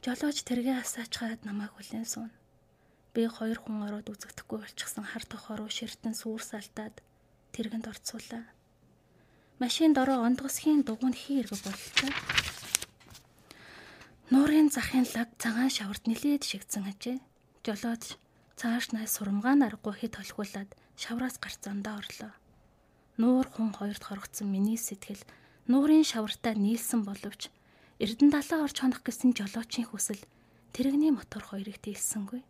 Жолооч 0.06 0.46
тэргээ 0.46 0.86
асаачгаад 0.86 1.42
намайг 1.42 1.74
хүлээн 1.74 2.06
суун. 2.06 2.30
Би 3.10 3.26
хоёр 3.26 3.58
хүн 3.58 3.90
ороод 3.90 4.06
үзэгдэхгүй 4.06 4.62
болчихсон 4.62 5.02
хар 5.02 5.26
тохороо 5.26 5.66
ширтэн 5.66 6.14
сүрс 6.14 6.54
алдаад 6.54 7.02
тэргэнд 7.50 7.90
орцуулаа. 7.90 8.46
Машинд 9.58 9.98
ороо 9.98 10.22
ондгосхийн 10.22 10.86
дугуйн 10.86 11.10
хий 11.10 11.42
эргэг 11.42 11.58
боллоо. 11.58 12.10
Нуурын 14.30 14.70
захын 14.70 15.10
лаг 15.10 15.34
цагаан 15.42 15.74
шаварт 15.74 16.06
нилээд 16.06 16.46
шигдсэн 16.46 16.86
ажээ. 16.86 17.18
Жолооч 17.66 18.14
цааш 18.54 18.94
най 18.94 19.10
сурамгаан 19.10 19.66
аргагүй 19.66 20.06
хэд 20.06 20.22
толхиулаад 20.22 20.70
шавраас 20.94 21.42
гарч 21.42 21.66
зандаа 21.66 21.98
орлоо. 21.98 22.30
Нуур 23.18 23.50
хүн 23.50 23.74
хоёрт 23.74 24.06
хорогдсон 24.06 24.54
миний 24.54 24.78
сэтгэл 24.78 25.26
нуурын 25.66 26.06
шавартаа 26.06 26.54
нийлсэн 26.54 27.02
боловч 27.02 27.50
Эрдэнэ 27.96 28.28
далаа 28.28 28.68
орж 28.68 28.84
хонох 28.84 29.00
гэсэн 29.00 29.32
жолоочийн 29.32 29.88
хүсэл 29.88 30.20
тэрэгний 30.76 31.16
мотор 31.16 31.40
хоёрыг 31.40 31.80
дийлсэнгүй. 31.80 32.44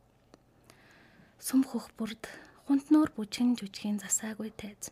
Сум 1.39 1.63
хөх 1.63 1.95
бүрд 1.95 2.27
хунтнуур 2.67 3.15
бүжин 3.15 3.55
жүжгийн 3.55 4.03
засаагүй 4.03 4.51
тайз. 4.51 4.91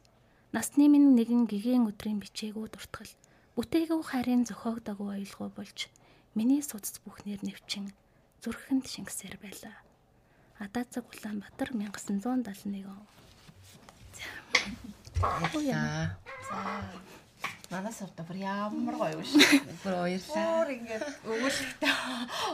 Насны 0.55 0.87
минь 0.87 1.19
нэгэн 1.19 1.51
гигэн 1.51 1.91
өдрийн 1.91 2.23
бичээгүү 2.23 2.71
дуртгал. 2.71 3.11
Бүтээгүү 3.59 4.01
харин 4.07 4.47
зөхөөгдөгөө 4.47 5.11
ойлгоо 5.19 5.51
болж 5.51 5.91
миний 6.39 6.63
судас 6.63 7.03
бүхнэр 7.03 7.43
нэвчин 7.43 7.91
зүрхэнд 8.39 8.87
шингэсээр 8.87 9.43
байлаа. 9.43 9.75
Адаацаг 10.63 11.11
Улаанбаатар 11.11 11.75
1971 11.75 12.87
он. 12.87 13.03
За. 14.15 14.31
За. 16.47 16.63
Манаас 17.75 17.99
урд 18.07 18.19
бүр 18.23 18.39
ямар 18.39 18.95
гоё 18.95 19.17
биш. 19.19 19.35
Бүр 19.83 19.95
уярлаа. 20.07 20.47
Бүр 20.63 20.71
ингээд 20.79 21.05
өгүүлэлтээ 21.27 21.95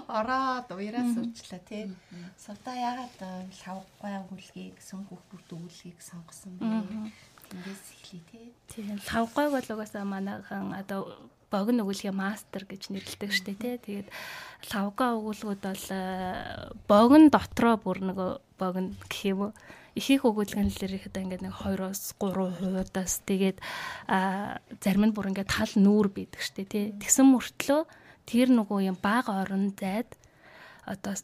ороод 0.08 0.68
уяраа 0.72 1.04
суучлаа 1.12 1.60
тий. 1.68 1.84
Сувда 2.40 2.72
ягаад 2.72 3.20
лавгай 3.20 4.14
өгүүлгийг 4.24 4.80
сөнгөх 4.80 5.20
бүрт 5.28 5.48
өгүүлгийг 5.52 6.00
сонгосон 6.00 6.56
бэ? 6.56 6.64
Тэндээс 7.52 7.84
эхлэе 8.00 8.22
тий. 8.32 8.46
Тийм 8.72 8.96
лавгай 8.96 9.46
бол 9.52 9.68
угаасаа 9.76 10.08
манайхан 10.08 10.72
одоо 10.72 11.12
богино 11.50 11.84
өгүүлгийн 11.84 12.14
мастер 12.14 12.64
гэж 12.64 12.94
нэрлэдэг 12.94 13.30
штэ 13.34 13.54
тий. 13.58 13.76
Тэгээд 13.76 14.08
лавга 14.70 15.18
өгүүлгүүд 15.18 15.60
бол 15.66 15.84
богино 16.86 17.28
дотроо 17.34 17.74
бүр 17.76 17.98
нөгөө 18.06 18.30
богино 18.56 18.94
гэх 19.10 19.22
юм 19.26 19.50
уу 19.50 19.52
их 19.98 20.06
их 20.10 20.22
өгүүлгэнлэр 20.22 20.92
их 20.94 21.06
одоо 21.10 21.22
ингээд 21.26 21.42
нэг 21.42 21.54
2-оос 21.58 22.14
3 22.22 22.62
хуудаас 22.62 23.14
тэгээд 23.26 23.58
зарим 24.78 25.04
нь 25.10 25.14
бүр 25.14 25.34
ингээд 25.34 25.50
тал 25.50 25.72
нүүр 25.74 26.08
бидэг 26.14 26.40
штэ 26.40 26.64
тий. 26.70 26.84
Тэгсэн 26.94 27.26
мөртлөө 27.26 27.82
тэр 28.30 28.48
нөгөө 28.54 28.86
юм 28.86 28.98
бага 29.02 29.42
орон 29.42 29.74
зайд 29.74 30.14
одоо 30.86 31.18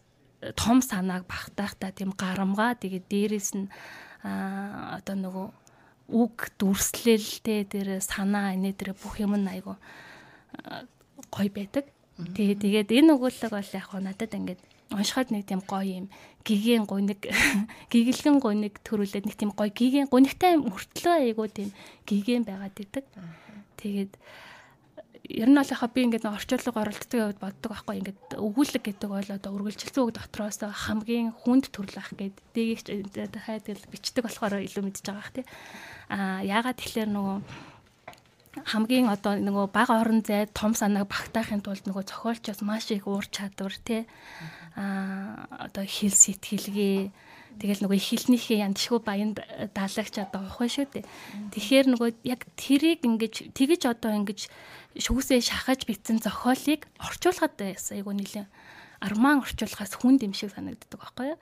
том 0.58 0.82
санааг 0.82 1.24
багтаахта 1.30 1.94
тийм 1.94 2.10
гарамгаа 2.12 2.74
тэгээд 2.74 3.06
дээрэс 3.06 3.50
нь 3.54 3.70
одоо 4.26 5.14
нөгөө 5.14 5.46
үг 6.10 6.50
дүрслэлтэй 6.58 7.66
тэр 7.66 7.88
санаа 8.02 8.54
инээ 8.54 8.74
тэр 8.74 8.90
бүх 8.94 9.18
юм 9.22 9.38
айгу 9.46 9.78
гой 11.30 11.48
байдаг. 11.50 11.84
Тэгээ 12.16 12.56
тэгээд 12.64 12.88
энэ 12.96 13.12
өгүүлэг 13.16 13.52
бол 13.52 13.70
яг 13.76 13.88
надад 13.92 14.32
ингээд 14.32 14.60
уншихад 14.90 15.34
нэг 15.34 15.44
тийм 15.44 15.60
гоё 15.60 16.06
юм 16.06 16.06
гигийн 16.46 16.86
гуниг 16.86 17.20
гигэлгэн 17.92 18.38
гуниг 18.40 18.80
төрүүлээд 18.86 19.26
нэг 19.26 19.36
тийм 19.36 19.52
гоё 19.52 19.68
гигийн 19.68 20.08
гунигтай 20.08 20.56
мөртлөө 20.56 21.14
айгуу 21.26 21.48
тийм 21.50 21.74
гигийн 22.06 22.46
байгаад 22.46 22.78
идэг. 22.78 23.04
Тэгээд 23.76 24.12
ер 25.26 25.48
нь 25.50 25.58
бол 25.58 25.74
яхаа 25.74 25.90
би 25.90 26.06
ингээд 26.06 26.30
орчуулга 26.30 26.80
оролддог 26.86 27.18
явд 27.18 27.38
боддог 27.42 27.70
байхгүй 27.74 27.98
ингээд 27.98 28.20
өгүүлэг 28.38 28.82
гэдэг 28.86 29.10
бол 29.10 29.26
одоо 29.26 29.50
үргэлжилсэн 29.58 30.02
үг 30.06 30.14
дотроос 30.14 30.62
хамгийн 30.62 31.34
хүнд 31.34 31.74
төрлөх 31.74 32.14
гэд 32.14 32.36
дээгч 32.54 32.86
хайдаг 33.34 33.76
бичдэг 33.90 34.22
болохоор 34.22 34.62
илүү 34.62 34.82
мэдж 34.86 35.02
байгаа 35.02 35.18
бах 35.18 35.34
тий. 35.34 35.44
А 36.08 36.40
яагаад 36.46 36.78
тэгэхээр 36.78 37.10
нөгөө 37.10 37.36
хамгийн 38.64 39.12
одоо 39.12 39.36
нөгөө 39.36 39.68
бага 39.74 40.00
орон 40.00 40.24
зай 40.24 40.48
том 40.48 40.72
санааг 40.72 41.10
багтаахын 41.10 41.60
тулд 41.60 41.84
нөгөө 41.84 42.08
зохиолчоос 42.08 42.64
маш 42.64 42.88
их 42.94 43.04
уур 43.04 43.26
чадвар 43.28 43.74
тий 43.84 44.08
а 44.76 45.44
одоо 45.68 45.84
хэл 45.84 46.14
сэтгэлгээ 46.14 47.12
тэгэл 47.60 47.84
нөгөө 47.84 48.00
хилнийхээ 48.00 48.64
янтшгүй 48.64 49.00
баянд 49.04 49.40
даалгч 49.72 50.14
одоо 50.20 50.44
ухаа 50.44 50.68
шүү 50.68 50.86
дээ. 50.92 51.04
Тэгэхээр 51.52 51.86
нөгөө 51.92 52.10
яг 52.28 52.44
тэрийг 52.56 53.00
ингэж 53.04 53.56
тэгэж 53.56 53.82
одоо 53.88 54.12
ингэж 54.12 54.48
шүүсээ 55.00 55.40
шахаж 55.40 55.88
битсэн 55.88 56.20
зохиолыг 56.20 56.84
орчуулахад 57.00 57.56
байсан 57.56 57.96
айгу 57.96 58.12
нэлээ 58.12 58.46
арман 59.00 59.40
орчуулахаас 59.44 59.96
хүн 59.96 60.16
дэм 60.20 60.32
шиг 60.36 60.52
санагддаг 60.52 61.00
байхгүй 61.00 61.36
юу? 61.36 61.38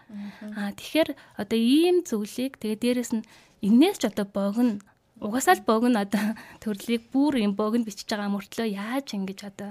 Аа 0.58 0.74
тэгэхээр 0.74 1.10
одоо 1.38 1.58
ийм 1.58 2.02
зүйлийг 2.06 2.58
тэгээ 2.58 2.78
дээрэс 2.82 3.12
нь 3.14 3.26
энээс 3.62 4.02
ч 4.02 4.10
одоо 4.10 4.26
богино 4.26 4.82
угаасаа 5.20 5.54
л 5.54 5.66
богино 5.66 6.02
одоо 6.02 6.34
төрлийг 6.62 7.10
бүр 7.14 7.38
юм 7.38 7.54
богино 7.54 7.86
бичиж 7.86 8.10
байгаа 8.10 8.34
мөртлөө 8.34 8.68
яаж 8.74 9.14
ингэж 9.14 9.40
одоо 9.46 9.70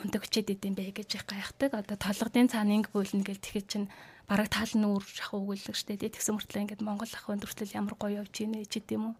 мундаг 0.00 0.24
хүчээд 0.24 0.56
идэм 0.56 0.74
бэ 0.78 0.96
гэж 0.96 1.20
их 1.20 1.24
гайхдаг. 1.28 1.74
Одоо 1.76 1.96
толгодын 2.00 2.48
цаана 2.48 2.72
инг 2.72 2.88
бөөлнө 2.94 3.26
гэл 3.26 3.42
тэгэхэд 3.42 3.68
чинь 3.68 3.88
бараг 4.24 4.48
таал 4.48 4.72
нүүр 4.72 5.04
шах 5.04 5.36
өгүүлэг 5.36 5.76
штэ 5.76 6.00
тий 6.00 6.08
тэгсэн 6.08 6.40
мөртлөө 6.40 6.62
ингээд 6.64 6.86
Монгол 6.86 7.12
ах 7.12 7.28
өндөрлөл 7.28 7.76
ямар 7.76 7.94
гоё 8.00 8.24
явж 8.24 8.34
ийнэ 8.40 8.64
ч 8.64 8.80
гэдэм 8.80 9.04
үү. 9.04 9.14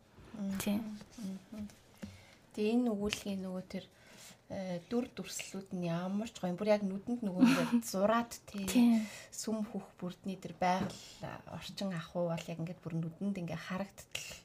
Тийм. 0.65 0.81
Тэгээ 2.57 2.73
энэ 2.81 2.89
өгүүлгийн 2.89 3.41
нөгөө 3.45 3.65
тэр 3.69 3.85
э, 4.49 4.81
дүр 4.89 5.11
дүрслүүд 5.13 5.77
нь 5.77 5.93
ямар 5.93 6.31
ч 6.33 6.41
гоё. 6.41 6.57
Бүр 6.57 6.73
яг 6.73 6.83
нүдэнд 6.87 7.21
нөгөө 7.21 7.43
ингээд 7.45 7.85
зураад 7.93 8.33
тий 8.49 8.65
сүм 9.29 9.69
хөх 9.69 9.85
бүрдний 10.01 10.41
тэр 10.41 10.57
байгаль 10.57 10.97
орчин 11.53 11.93
ахуй 11.93 12.33
бол 12.33 12.49
яг 12.49 12.59
ингээд 12.63 12.81
бүр 12.81 12.95
нүдэнд 12.97 13.37
ингээд 13.45 13.67
харагдтал 13.69 14.44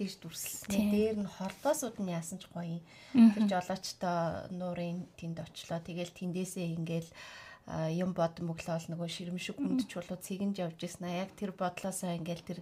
тийш 0.00 0.16
дүрслэнэ. 0.16 0.88
Дээр 0.88 1.18
нь 1.20 1.28
холбоосууд 1.28 2.00
нь 2.00 2.08
яасан 2.16 2.40
ч 2.40 2.48
гоё. 2.48 2.80
Тэр 3.12 3.44
жолоочтой 3.44 4.48
нуурын 4.48 5.04
тэнд 5.20 5.44
очлоо. 5.44 5.84
Тэгэл 5.84 6.08
тэндээсээ 6.08 6.72
ингээл 6.80 7.12
юм 7.92 8.16
бодон 8.16 8.50
мөглөөл 8.50 8.88
нөгөө 8.90 9.08
ширэмшиг 9.12 9.60
хүнд 9.60 9.84
чулуу 9.86 10.18
цэгэнж 10.18 10.56
явж 10.58 10.80
ирсэн 10.80 11.06
а 11.06 11.22
яг 11.22 11.30
тэр 11.36 11.52
бодлоосоо 11.54 12.16
ингээл 12.18 12.48
тэр 12.48 12.58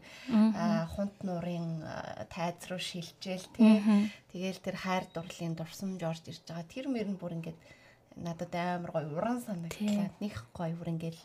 хунт 0.92 1.16
нуурын 1.22 1.80
тайз 2.28 2.60
руу 2.68 2.82
шилжээл 2.82 3.46
тий 3.56 3.80
Тэгэл 4.34 4.60
тэр 4.60 4.76
хайр 4.76 5.06
дурлалын 5.14 5.54
дурсамж 5.56 6.02
орж 6.02 6.24
ирж 6.28 6.44
байгаа. 6.44 6.66
Тэр 6.68 6.86
мөр 6.92 7.08
нь 7.08 7.16
бүр 7.16 7.40
ингээд 7.40 7.58
надад 8.20 8.52
амар 8.52 8.90
гоё 8.92 9.08
уран 9.16 9.40
санагдлаа. 9.40 10.12
Нэг 10.20 10.34
гоё 10.52 10.74
бүр 10.76 10.92
ингээл 10.92 11.22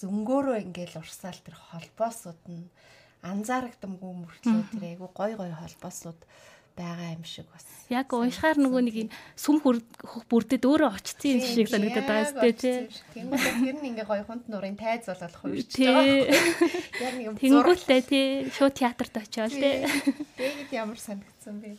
зөнгөөрөө 0.00 0.56
ингээл 0.64 1.02
урсаал 1.02 1.40
тэр 1.44 1.56
холбоосууд 1.58 2.40
нь 2.48 2.70
анзаарагдамгүй 3.24 4.12
мөртлөө 4.20 4.62
тэр 4.72 4.84
айгу 4.92 5.08
гоё 5.16 5.34
гоё 5.40 5.54
холбоосууд 5.56 6.20
байгаа 6.76 7.14
юм 7.14 7.24
шиг 7.24 7.46
бас. 7.54 7.64
Яг 7.88 8.10
уншихаар 8.10 8.58
нөгөө 8.58 8.82
нэг 8.82 8.96
юм 9.06 9.10
сүм 9.38 9.62
хөх 9.62 10.26
бүрдэд 10.26 10.66
өөрөө 10.66 10.90
очсон 10.98 11.38
юм 11.38 11.40
шиг 11.40 11.70
санагдаад 11.70 12.08
байгаа 12.10 12.30
сте 12.34 12.50
тий. 12.52 12.76
Тэнгүүт 13.14 13.44
тэр 13.62 13.76
нь 13.78 13.88
ингээ 13.94 14.06
гоё 14.10 14.24
хунт 14.26 14.50
нурын 14.50 14.74
тайз 14.74 15.06
болоод 15.06 15.34
хуурч 15.38 15.70
байгаа. 15.70 16.04
Яг 16.98 17.12
нэг 17.14 17.24
юм 17.30 17.34
Тэнгүүтээ 17.38 18.02
тий 18.10 18.26
шоу 18.50 18.74
театрт 18.74 19.14
очиод 19.22 19.54
тий. 19.54 19.86
Тэгэд 20.34 20.70
ямар 20.74 20.98
санагдсан 20.98 21.62
бэ? 21.62 21.78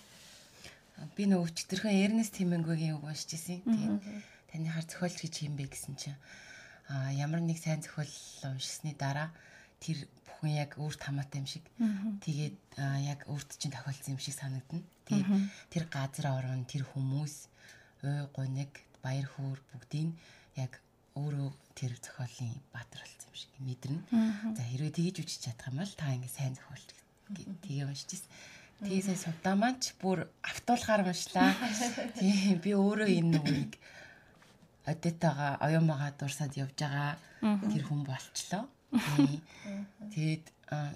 Би 1.20 1.24
нөгөө 1.28 1.52
өчтөрхөн 1.52 1.92
Эрнест 1.92 2.40
Хемингвейгийн 2.40 2.96
үг 2.96 3.04
уншиж 3.04 3.36
ирсэн. 3.36 3.68
Тэгээд 3.68 4.00
танихаар 4.48 4.88
зохиолч 4.88 5.28
гэж 5.28 5.36
юм 5.44 5.60
бэ 5.60 5.68
гэсэн 5.68 6.00
чинь 6.00 6.16
а 6.88 7.12
ямар 7.12 7.44
нэг 7.44 7.60
сайн 7.60 7.84
зохиол 7.84 8.08
уншсны 8.48 8.96
дараа 8.96 9.36
тэр 9.86 9.98
бүхэн 10.26 10.54
яг 10.58 10.72
өөрт 10.82 11.02
хамаатай 11.06 11.46
юм 11.46 11.48
шиг. 11.50 11.66
Тэгээд 12.26 12.58
яг 13.06 13.22
өөрт 13.30 13.50
чинь 13.62 13.70
тохиолдсон 13.70 14.18
юм 14.18 14.22
шиг 14.22 14.34
санагдана. 14.34 14.82
Тэгээд 15.06 15.30
тэр 15.70 15.84
газар 15.94 16.26
орон, 16.34 16.66
тэр 16.66 16.90
хүмүүс, 16.90 17.36
ой 18.02 18.26
гониг, 18.34 18.74
баяр 19.06 19.30
хөөр 19.30 19.62
бүгдийг 19.70 20.18
яг 20.58 20.82
өөрөө 21.14 21.50
тэр 21.78 21.94
зохиолын 22.02 22.58
баатар 22.74 23.06
болсон 23.06 23.30
юм 23.30 23.38
шиг 23.38 23.54
мэдэрнэ. 23.62 24.02
За 24.58 24.64
хэрвээ 24.66 24.98
тэгэж 24.98 25.16
үчиж 25.22 25.40
чадах 25.46 25.70
юм 25.70 25.80
бол 25.80 25.94
та 25.94 26.10
ингэ 26.12 26.28
сайн 26.28 26.58
зохиолч 26.58 26.90
тэгээ 27.34 27.86
уншижсэн. 27.86 28.30
Тэгээ 28.84 29.04
сая 29.08 29.20
сувдаа 29.20 29.56
маань 29.56 29.80
ч 29.80 29.96
бүр 30.02 30.28
автуулахаар 30.44 31.08
уншлаа. 31.08 31.56
Тийм 32.20 32.60
би 32.60 32.76
өөрөө 32.76 33.08
энэ 33.08 33.32
нүгийг 33.32 33.74
одетаага 34.86 35.58
оюумагаа 35.66 36.12
дурсаад 36.20 36.54
явж 36.60 36.76
байгаа 36.76 37.16
тэр 37.42 37.84
хүн 37.88 38.04
болчлоо. 38.04 38.68
Тэгээд 40.14 40.46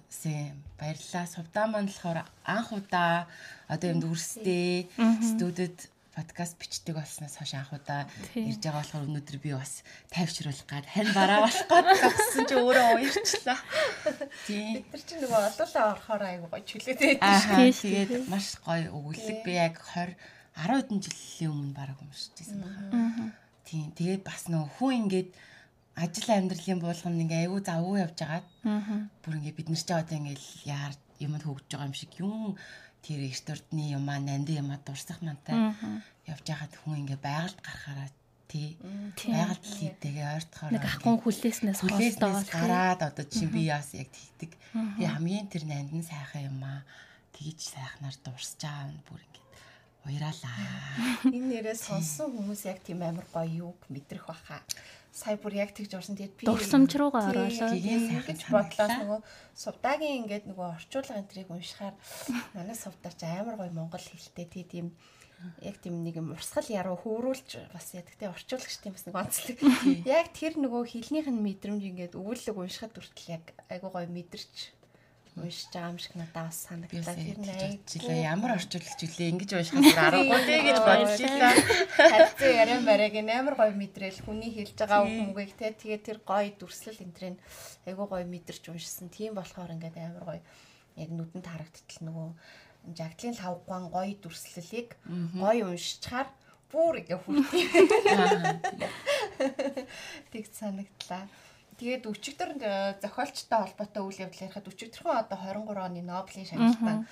сэ 0.09 0.53
баярлалаа. 0.79 1.25
Сувдаа 1.29 1.65
маань 1.69 1.89
болохоор 1.89 2.25
анх 2.45 2.69
удаа 2.73 3.27
одоо 3.67 3.87
юм 3.93 3.99
дүрстэй 4.01 4.89
студид 5.21 5.89
подкаст 6.19 6.57
бичдэг 6.59 6.95
болсноос 6.97 7.37
хойш 7.37 7.53
анх 7.55 7.71
удаа 7.71 8.09
ирж 8.35 8.59
байгаа 8.59 8.81
болохоор 8.81 9.07
өнөөдөр 9.07 9.37
би 9.39 9.51
бас 9.55 9.85
тайвшруулах 10.11 10.67
гад 10.67 10.85
харин 10.89 11.13
бараа 11.15 11.45
болох 11.45 11.67
гад 11.69 11.85
гэсэн 11.95 12.43
чи 12.49 12.55
өөрөө 12.59 12.87
уярчлаа. 12.97 13.59
Тийм. 14.43 14.83
Бид 14.83 14.89
нар 14.91 15.03
чинь 15.07 15.21
нөгөө 15.23 15.41
олоолаа 15.47 15.85
орохоор 15.93 16.23
айгу 16.27 16.47
гоё 16.51 16.63
чөлөөтэй 16.65 17.11
байдаг 17.21 17.71
шүү. 17.71 17.87
Тэгээд 17.87 18.11
маш 18.27 18.47
гоё 18.65 18.87
өгүүлэг 18.89 19.39
би 19.45 19.53
яг 19.55 19.79
20 19.95 20.17
10 20.59 20.75
хэдэн 20.75 20.99
жилийн 20.99 21.51
өмнө 21.55 21.73
бараг 21.77 21.97
уншижсэн 22.03 22.57
байна. 22.67 23.31
Тийм. 23.63 23.87
Тэгээд 23.95 24.21
бас 24.27 24.49
нөгөө 24.51 24.69
хүн 24.75 24.93
ингээд 25.07 25.29
ажил 26.03 26.29
амьдралын 26.31 26.79
буулганд 26.81 27.21
ингээ 27.23 27.41
аягүй 27.43 27.61
завгүй 27.67 27.97
явж 28.05 28.19
агаад 28.23 28.47
бүр 29.23 29.33
ингээ 29.39 29.57
бид 29.57 29.67
нар 29.69 29.83
ч 29.83 29.89
одоо 29.91 30.15
ингээ 30.19 30.37
яар 30.65 30.93
юмд 31.19 31.43
хөгжиж 31.43 31.71
байгаа 31.75 31.89
юм 31.89 31.95
шиг 31.99 32.13
юм. 32.23 32.55
Тэр 33.03 33.19
эрт 33.27 33.47
урдны 33.51 33.83
юм 33.95 34.05
аа 34.07 34.19
нанди 34.19 34.59
юм 34.59 34.71
аа 34.71 34.79
дурсах 34.79 35.19
мантай 35.19 35.55
явж 36.27 36.45
байгаад 36.47 36.73
хүн 36.79 36.99
ингээ 37.03 37.19
байгальд 37.19 37.59
гарахаараа 37.59 38.09
тий. 38.49 38.75
Байгальд 39.29 39.65
хийдгээ 39.65 40.27
ойртохоор 40.35 40.71
нэг 40.73 40.85
ахын 40.87 41.19
хүлээснээс 41.21 41.79
холдоод 41.83 42.47
гараад 42.49 43.01
одоо 43.05 43.25
чи 43.27 43.45
би 43.45 43.69
яас 43.69 43.93
яг 43.93 44.09
тэгдэг. 44.11 44.51
Би 44.97 45.03
хамгийн 45.05 45.47
тэр 45.51 45.63
нандин 45.69 46.03
сайхан 46.03 46.49
юм 46.49 46.59
аа 46.63 46.81
тгийж 47.35 47.59
сайхнаар 47.75 48.15
дурсаж 48.23 48.59
байгаа 48.63 48.87
нь 48.89 49.03
бүр 49.07 49.21
ингээ 49.21 49.45
уяраалаа 50.07 50.55
энэ 51.27 51.47
нэрээ 51.59 51.75
сонсон 51.75 52.31
хүмүүс 52.35 52.61
яг 52.71 52.79
тийм 52.85 53.03
амар 53.03 53.27
гоё 53.33 53.73
юг 53.73 53.79
мэдрэх 53.91 54.27
баха 54.29 54.63
сая 55.11 55.37
бүр 55.41 55.53
яг 55.59 55.73
тэгж 55.73 55.97
орсон. 55.97 56.15
Тэгээд 56.15 56.37
би 56.37 56.45
дурсамж 56.45 56.91
руугаа 56.95 57.33
ороолоо. 57.33 57.73
гэж 58.23 58.39
бодлоо 58.47 58.87
нөгөө 58.87 59.19
сувдагийн 59.57 60.23
ингээд 60.23 60.45
нөгөө 60.47 60.67
орчуулга 60.77 61.19
энтрийг 61.19 61.49
уншихаар 61.49 61.95
манай 62.53 62.77
сувдаач 62.77 63.19
амар 63.25 63.57
гоё 63.57 63.71
монгол 63.73 63.99
хэлтэй 63.99 64.47
тийм 64.63 64.93
яг 65.63 65.79
тийм 65.81 66.03
нэг 66.03 66.19
юм 66.19 66.31
урсгал 66.35 66.67
яруу 66.67 66.99
хөөрүүлж 66.99 67.73
бас 67.73 67.95
яадаг 67.95 68.15
те 68.19 68.27
орчуулагчдын 68.29 68.93
бас 68.93 69.03
нэг 69.07 69.15
онцлог. 69.15 69.57
Яг 70.05 70.27
тэр 70.35 70.59
нөгөө 70.59 70.83
хэлнийх 70.87 71.27
нь 71.31 71.43
мэдрэмж 71.43 71.83
ингээд 71.83 72.13
өвөлөг 72.19 72.57
уншихад 72.59 72.95
хүртэл 72.95 73.33
яг 73.39 73.43
айгуу 73.71 73.91
гоё 73.91 74.07
мэдэрч 74.07 74.78
уншиж 75.37 75.69
байгаа 75.69 75.91
юм 75.93 75.99
шиг 76.01 76.13
надад 76.17 76.49
бас 76.49 76.57
санагдлаа. 76.65 77.15
Тэр 77.15 77.37
найжилаа 77.37 78.17
ямар 78.33 78.51
орчуулагч 78.57 78.99
үлээ 79.05 79.29
ингэж 79.29 79.51
уншихаас 79.53 79.97
аргагүй 79.97 80.41
дээ 80.49 80.61
гэж 80.65 80.77
бодож 80.81 81.19
илаа. 81.21 81.53
Харьцаа 81.95 82.51
яриан 82.61 82.83
барайг 82.85 83.15
амар 83.19 83.55
гоё 83.59 83.73
мэдрэл 83.77 84.23
хүний 84.25 84.51
хэлж 84.55 84.73
байгаа 84.79 85.05
үг 85.05 85.15
мүгийг 85.29 85.53
те 85.53 85.69
тэгээ 85.75 86.01
тэр 86.01 86.17
гоё 86.25 86.49
дүрслэл 86.57 87.03
энтрийн 87.05 87.37
айгуу 87.85 88.07
гоё 88.09 88.25
мэдэрч 88.25 88.63
уншсан. 88.73 89.13
Тийм 89.13 89.37
болохоор 89.37 89.73
ингээд 89.77 89.97
амар 90.01 90.23
гоё 90.25 90.41
яг 90.97 91.09
нүдэнд 91.13 91.45
харагдтал 91.45 92.01
нөгөө 92.03 92.29
жагтлын 92.97 93.35
лавгаан 93.37 93.85
гоё 93.93 94.13
дүрслэлийг 94.17 94.89
гоё 95.37 95.65
уншичаар 95.71 96.27
бүр 96.71 97.01
ингээ 97.01 97.19
хүртээ. 97.21 97.65
Тэг 100.31 100.45
санагдлаа. 100.53 101.25
Тэгээд 101.79 102.11
өчигдөр 102.11 102.51
зохиолчтой 102.99 103.59
холбоотой 103.63 104.03
үйл 104.03 104.23
явдал 104.27 104.51
ярихад 104.51 104.67
өчигдөрхөн 104.67 105.15
одоо 105.15 105.39
23 105.39 105.79
оны 105.79 106.03
Нобелийн 106.03 106.47
шагналтаа 106.51 107.07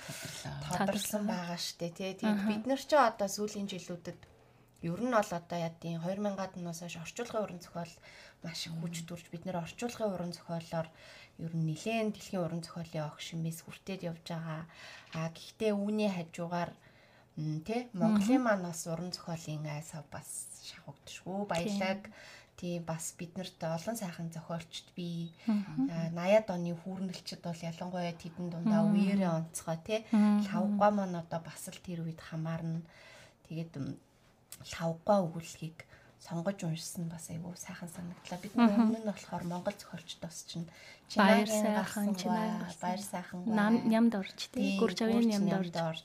тодорхойлсон 0.68 1.24
байгаа 1.24 1.56
штэ 1.56 1.88
тий. 1.96 2.12
Тэгээд 2.12 2.44
бид 2.44 2.64
нар 2.68 2.76
ч 2.76 2.92
одоо 2.92 3.28
сүүлийн 3.32 3.64
жилүүдэд 3.64 4.20
ер 4.84 5.00
нь 5.00 5.16
бол 5.16 5.32
одоо 5.32 5.58
ядын 5.58 6.04
2000-ад 6.04 6.52
оноос 6.60 6.84
хойш 6.84 7.00
орчуулгын 7.00 7.44
уран 7.48 7.60
зохиол 7.64 7.94
маш 8.44 8.60
хүч 8.68 9.08
төрж 9.08 9.24
бид 9.32 9.48
нэр 9.48 9.64
орчуулгын 9.64 10.12
уран 10.12 10.32
зохиолоор 10.36 10.88
ер 11.40 11.52
нь 11.56 11.64
нэлээд 11.72 12.12
дэлхийн 12.12 12.44
уран 12.44 12.60
зохиолын 12.60 13.08
огш 13.08 13.32
юмээс 13.32 13.64
хүртээд 13.64 14.04
явж 14.04 14.26
байгаа. 14.28 14.68
А 15.16 15.32
гэхдээ 15.32 15.72
үүний 15.72 16.12
хажуугаар 16.12 16.76
тэ 17.64 17.88
Монголын 17.96 18.44
маань 18.44 18.68
бас 18.68 18.84
уран 18.84 19.16
зохиолын 19.16 19.64
айсаа 19.64 20.04
бас 20.12 20.60
шахагдшгүй 20.60 21.48
баялаг. 21.48 22.04
Mm 22.04 22.37
-hmm 22.58 22.58
тий 22.58 22.82
бас 22.82 23.14
биднэрт 23.14 23.62
олон 23.62 23.94
сайхан 23.94 24.34
зохиолчд 24.34 24.90
би 24.98 25.30
80-ад 25.46 26.50
оны 26.50 26.74
хүүрнэлчд 26.74 27.38
бол 27.46 27.54
ялангуяа 27.54 28.14
тэдэн 28.18 28.50
дундаа 28.50 28.82
үеэрээ 28.90 29.30
онцгой 29.30 29.78
тий 29.86 30.02
лавга 30.10 30.88
маань 30.90 31.22
одоо 31.22 31.38
бас 31.38 31.70
л 31.70 31.78
тэр 31.86 32.02
үед 32.02 32.18
хамаарна. 32.18 32.82
Тэгээд 33.46 33.78
лавга 34.74 35.14
өгүүлгийг 35.22 35.86
сонгож 36.18 36.58
уншсан 36.66 37.06
бас 37.06 37.30
айгүй 37.30 37.54
сайхан 37.54 37.86
санагдлаа. 37.94 38.42
Бид 38.42 38.54
өмнө 38.58 38.98
нь 38.98 39.06
болохоор 39.06 39.44
Монгол 39.46 39.76
зохиолчдоос 39.78 40.50
чинь 40.50 40.66
баяр 41.14 41.46
сайхан 41.46 42.10
баяр 42.82 42.98
сайхан 42.98 43.46
нам 43.46 43.86
нямд 43.86 44.18
орж 44.18 44.50
тий? 44.50 44.74
Гүр 44.82 44.98
чавын 44.98 45.30
нямд 45.30 45.78
орж. 45.78 46.02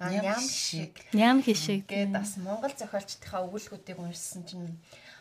ням 0.00 0.40
шиг. 0.40 0.96
ням 1.12 1.44
хишиг. 1.44 1.84
Гээд 1.92 2.08
бас 2.08 2.40
Монгол 2.40 2.72
зохиолчдынхаа 2.72 3.44
өгүүлбэрүүдийг 3.44 4.00
уншсан 4.00 4.48
чинь 4.48 4.80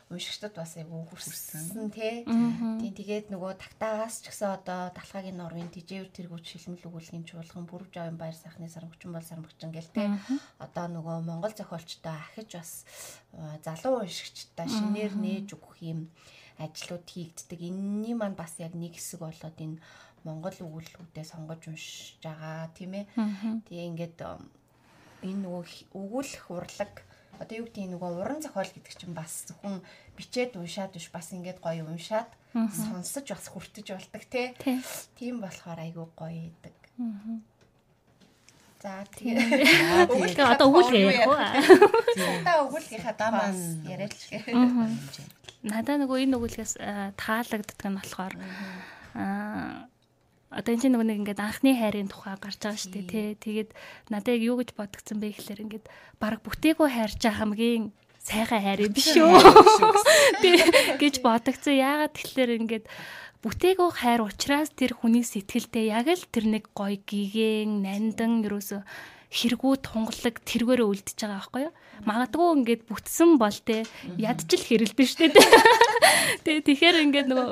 уншигчдад 0.10 0.58
бас 0.58 0.74
айгүй 0.74 1.06
хүрсэн 1.06 1.94
тий. 1.94 2.26
Тийм 2.26 2.94
тэгээд 2.98 3.30
нөгөө 3.30 3.62
тагтаагаас 3.62 4.26
ч 4.26 4.34
гэсэн 4.34 4.58
одоо 4.58 4.90
талхаагийн 4.98 5.38
норвын 5.38 5.70
тижээвэр 5.70 6.10
тэргүүч 6.10 6.46
шилмэл 6.50 6.90
өгүүлгийн 6.90 7.30
чуулган 7.30 7.70
бүрв 7.70 7.94
жавын 7.94 8.18
баяр 8.18 8.34
сайхны 8.34 8.66
сармөгчин 8.66 9.14
бол 9.14 9.22
сармөгчин 9.22 9.70
гэл 9.70 9.94
тий. 9.94 10.10
Одоо 10.58 10.86
нөгөө 10.90 11.22
монгол 11.30 11.54
зохиолчтой 11.54 12.18
ахиж 12.18 12.58
бас 12.58 12.72
залуу 13.62 14.02
уншигчтай 14.02 14.66
шинээр 14.66 15.14
нээж 15.14 15.54
өгөх 15.54 15.78
юм 15.86 16.10
ажлууд 16.58 17.06
хийгддэг. 17.06 17.60
Энэний 17.70 18.18
маань 18.18 18.34
бас 18.34 18.58
яг 18.58 18.74
нэг 18.74 18.98
хэсэг 18.98 19.22
болоод 19.22 19.58
энэ 19.62 19.78
монгол 20.26 20.58
өгүүлбэрүүдээ 20.58 21.26
сонгож 21.26 21.70
уншиж 21.70 22.18
байгаа 22.26 22.74
тийм 22.74 22.98
ээ. 22.98 23.06
Тэгээ 23.70 23.90
ингээд 23.94 24.20
энэ 25.22 25.40
нөгөө 25.46 25.64
өгүүлэх 25.94 26.46
урлаг 26.50 26.94
одоо 27.40 27.56
юу 27.64 27.68
гэдэг 27.72 27.96
нөгөө 27.96 28.10
уран 28.20 28.44
зохиол 28.44 28.68
гэдэг 28.68 28.94
чинь 28.94 29.16
бас 29.16 29.48
зөвхөн 29.48 29.82
бичээд 30.20 30.60
уншаад 30.60 30.92
биш 30.94 31.08
бас 31.10 31.32
ингээд 31.32 31.64
гоё 31.64 31.88
уншаад 31.88 32.30
сонсож 32.54 33.26
бас 33.26 33.48
хүртэж 33.50 33.88
болдог 33.96 34.24
тий. 34.30 34.54
Тийм 35.16 35.42
болохоор 35.42 35.80
айгүй 35.80 36.08
гоё 36.14 36.52
идэг. 36.52 36.76
За 38.80 39.04
тэгээ. 39.04 40.08
Тэгээ. 40.08 40.40
одоо 40.40 40.68
өгүүлгээ 40.72 41.04
ярих 41.04 41.28
уу? 41.28 41.36
Одоо 41.36 42.58
өгүүлгийнхаа 42.72 43.16
дамаа 43.20 43.52
яриад 43.84 44.16
л. 44.16 44.28
Гээ. 44.32 44.56
Надаа 45.68 45.96
нөгөө 46.00 46.24
энэ 46.24 46.36
өгүүлгээс 46.40 46.74
таалагддаг 47.20 47.88
нь 47.92 47.98
болохоор 48.00 48.34
аа 49.20 49.89
одоо 50.50 50.74
энэ 50.74 50.82
чинь 50.82 50.94
нөгөө 50.98 51.08
нэг 51.10 51.20
ингээд 51.22 51.42
анхны 51.46 51.72
хайрын 51.78 52.10
тухай 52.10 52.34
гарч 52.42 52.58
байгаа 52.58 52.82
шүү 52.82 52.94
дээ 52.94 53.06
тий. 53.06 53.28
Тэгээд 53.38 53.70
надад 54.10 54.34
яг 54.34 54.42
юу 54.42 54.58
гэж 54.58 54.70
бодгцсан 54.74 55.18
бэ 55.22 55.38
гэхэлэр 55.38 55.64
ингээд 55.66 55.86
баг 56.18 56.42
бүтээгөө 56.42 56.88
хайрч 56.90 57.22
байгаа 57.22 57.40
хамгийн 57.46 57.94
сайхан 58.18 58.62
хайр 58.66 58.80
юм 58.90 58.94
биш 58.98 59.14
үү? 59.14 59.30
Гэж 61.02 61.16
бодогцсон. 61.22 61.78
Яагаад 61.78 62.14
тэгэхээр 62.18 62.52
ингээд 62.66 62.86
бүтээгөө 63.46 63.90
хайр 63.94 64.22
учраас 64.26 64.74
тэр 64.74 64.98
хүний 64.98 65.24
сэтгэлдээ 65.24 65.86
яг 65.94 66.08
л 66.10 66.26
тэр 66.34 66.46
нэг 66.50 66.74
гоё 66.74 66.98
гигэн 66.98 67.86
нандан 67.86 68.44
юусоо 68.44 68.84
хэрэгүү 69.30 69.74
тунгалаг 69.86 70.42
тэргээрээ 70.42 70.90
үлдчихэж 70.90 71.22
байгаа 71.22 71.38
байхгүй 71.38 71.62
юу? 71.70 71.74
Магадгүй 72.10 72.50
ингээд 72.58 72.82
бүтсэн 72.90 73.38
бол 73.38 73.54
те 73.62 73.86
ядчил 74.18 74.64
хэрэлдэн 74.66 75.06
штэ 75.06 75.30
те. 75.30 75.38
Тэгээ 76.50 76.66
тэгэхээр 76.66 76.98
ингээд 77.06 77.28
нөгөө 77.30 77.48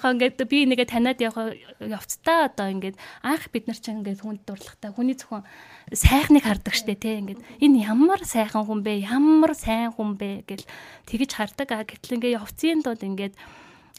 яхаа 0.00 0.12
ингээд 0.16 0.40
би 0.48 0.64
нэгэ 0.64 0.88
таниад 0.88 1.20
явах 1.20 1.60
явцдаа 1.76 2.48
одоо 2.48 2.72
ингээд 2.72 2.96
анх 3.20 3.52
бид 3.52 3.68
нар 3.68 3.76
чинь 3.76 4.00
ингээд 4.00 4.24
хүнд 4.24 4.48
дурлахтаа 4.48 4.96
хүний 4.96 5.12
зөвхөн 5.12 5.44
сайхныг 5.92 6.48
хардаг 6.48 6.72
штэ 6.72 6.96
те 6.96 7.20
ингээд 7.20 7.44
энэ 7.60 7.84
ямар 7.84 8.24
сайхан 8.24 8.64
хүн 8.64 8.80
бэ? 8.80 9.04
Ямар 9.04 9.52
сайн 9.52 9.92
хүн 9.92 10.16
бэ 10.16 10.48
гэл 10.48 10.64
тэгэж 11.04 11.30
хардаг. 11.36 11.68
А 11.76 11.84
гэтэл 11.84 12.16
ингээд 12.16 12.36
явцын 12.40 12.80
тулд 12.80 13.04
ингээд 13.04 13.36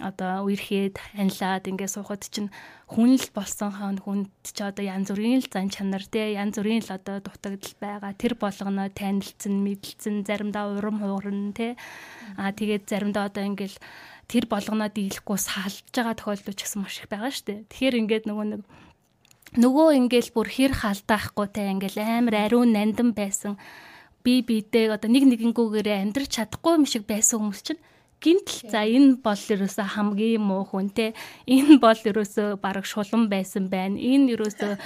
одоо 0.02 0.50
үерхэд 0.50 0.98
анилаад 1.16 1.70
ингээд 1.70 1.94
суухад 1.94 2.26
чинь 2.28 2.50
хүн 2.90 3.16
л 3.16 3.30
болсон 3.32 3.72
хаан 3.72 3.98
хүнд 4.02 4.30
ч 4.44 4.60
одоо 4.60 4.84
янз 4.84 5.14
бүрийн 5.14 5.40
л 5.40 5.48
зан 5.48 5.70
чанар 5.72 6.04
те 6.04 6.36
янз 6.36 6.58
бүрийн 6.58 6.84
л 6.84 6.92
одоо 6.92 7.22
дутагдал 7.24 7.78
байгаа. 7.80 8.12
Тэр 8.18 8.34
болгоно 8.36 8.90
танилцсан 8.90 9.64
мэдлцэн 9.64 10.26
заримдаа 10.28 10.76
урам 10.76 11.00
хуурна 11.00 11.54
те. 11.54 11.80
А 12.36 12.52
тэгээд 12.52 12.90
заримдаа 12.90 13.30
одоо 13.30 13.46
ингээд 13.46 13.80
тэр 14.32 14.48
болгоноо 14.48 14.90
дийлэхгүй 14.92 15.38
салж 15.40 15.86
байгаа 15.92 16.16
тохиолдол 16.16 16.56
ч 16.56 16.62
гэсэн 16.64 16.80
маш 16.82 17.04
их 17.04 17.12
байгаа 17.12 17.32
дээ 17.32 17.68
тэгэхээр 17.68 17.96
ингээд 18.02 18.26
нөгөө 18.32 18.46
нэг 18.52 18.62
нөгөө 19.60 19.88
ингээл 20.00 20.32
бүр 20.32 20.48
хэр 20.48 20.72
халдаахгүй 20.72 21.48
те 21.52 21.68
ингээл 21.68 22.00
амар 22.00 22.36
ариун 22.48 22.72
нандин 22.72 23.12
байсан. 23.12 23.60
Би 24.24 24.40
бидээ 24.40 24.96
одоо 24.96 25.12
нэг 25.12 25.28
нэгэнгүүгээрээ 25.28 25.98
амьдрч 26.08 26.40
чадахгүй 26.40 26.80
юм 26.80 26.86
шиг 26.88 27.04
байсан 27.04 27.44
хүмүүс 27.44 27.62
чинь 27.68 27.82
гинтл 28.22 28.70
за 28.70 28.86
энэ 28.86 29.18
бол 29.26 29.42
ерөөсө 29.54 29.84
хамгийн 29.98 30.42
муу 30.46 30.62
хүн 30.70 30.94
те. 30.94 31.18
Энэ 31.50 31.82
бол 31.82 31.98
ерөөсө 31.98 32.62
бараг 32.62 32.86
шулан 32.86 33.26
байсан 33.34 33.66
байна. 33.74 33.98
Энэ 33.98 34.38
ерөөсө 34.38 34.78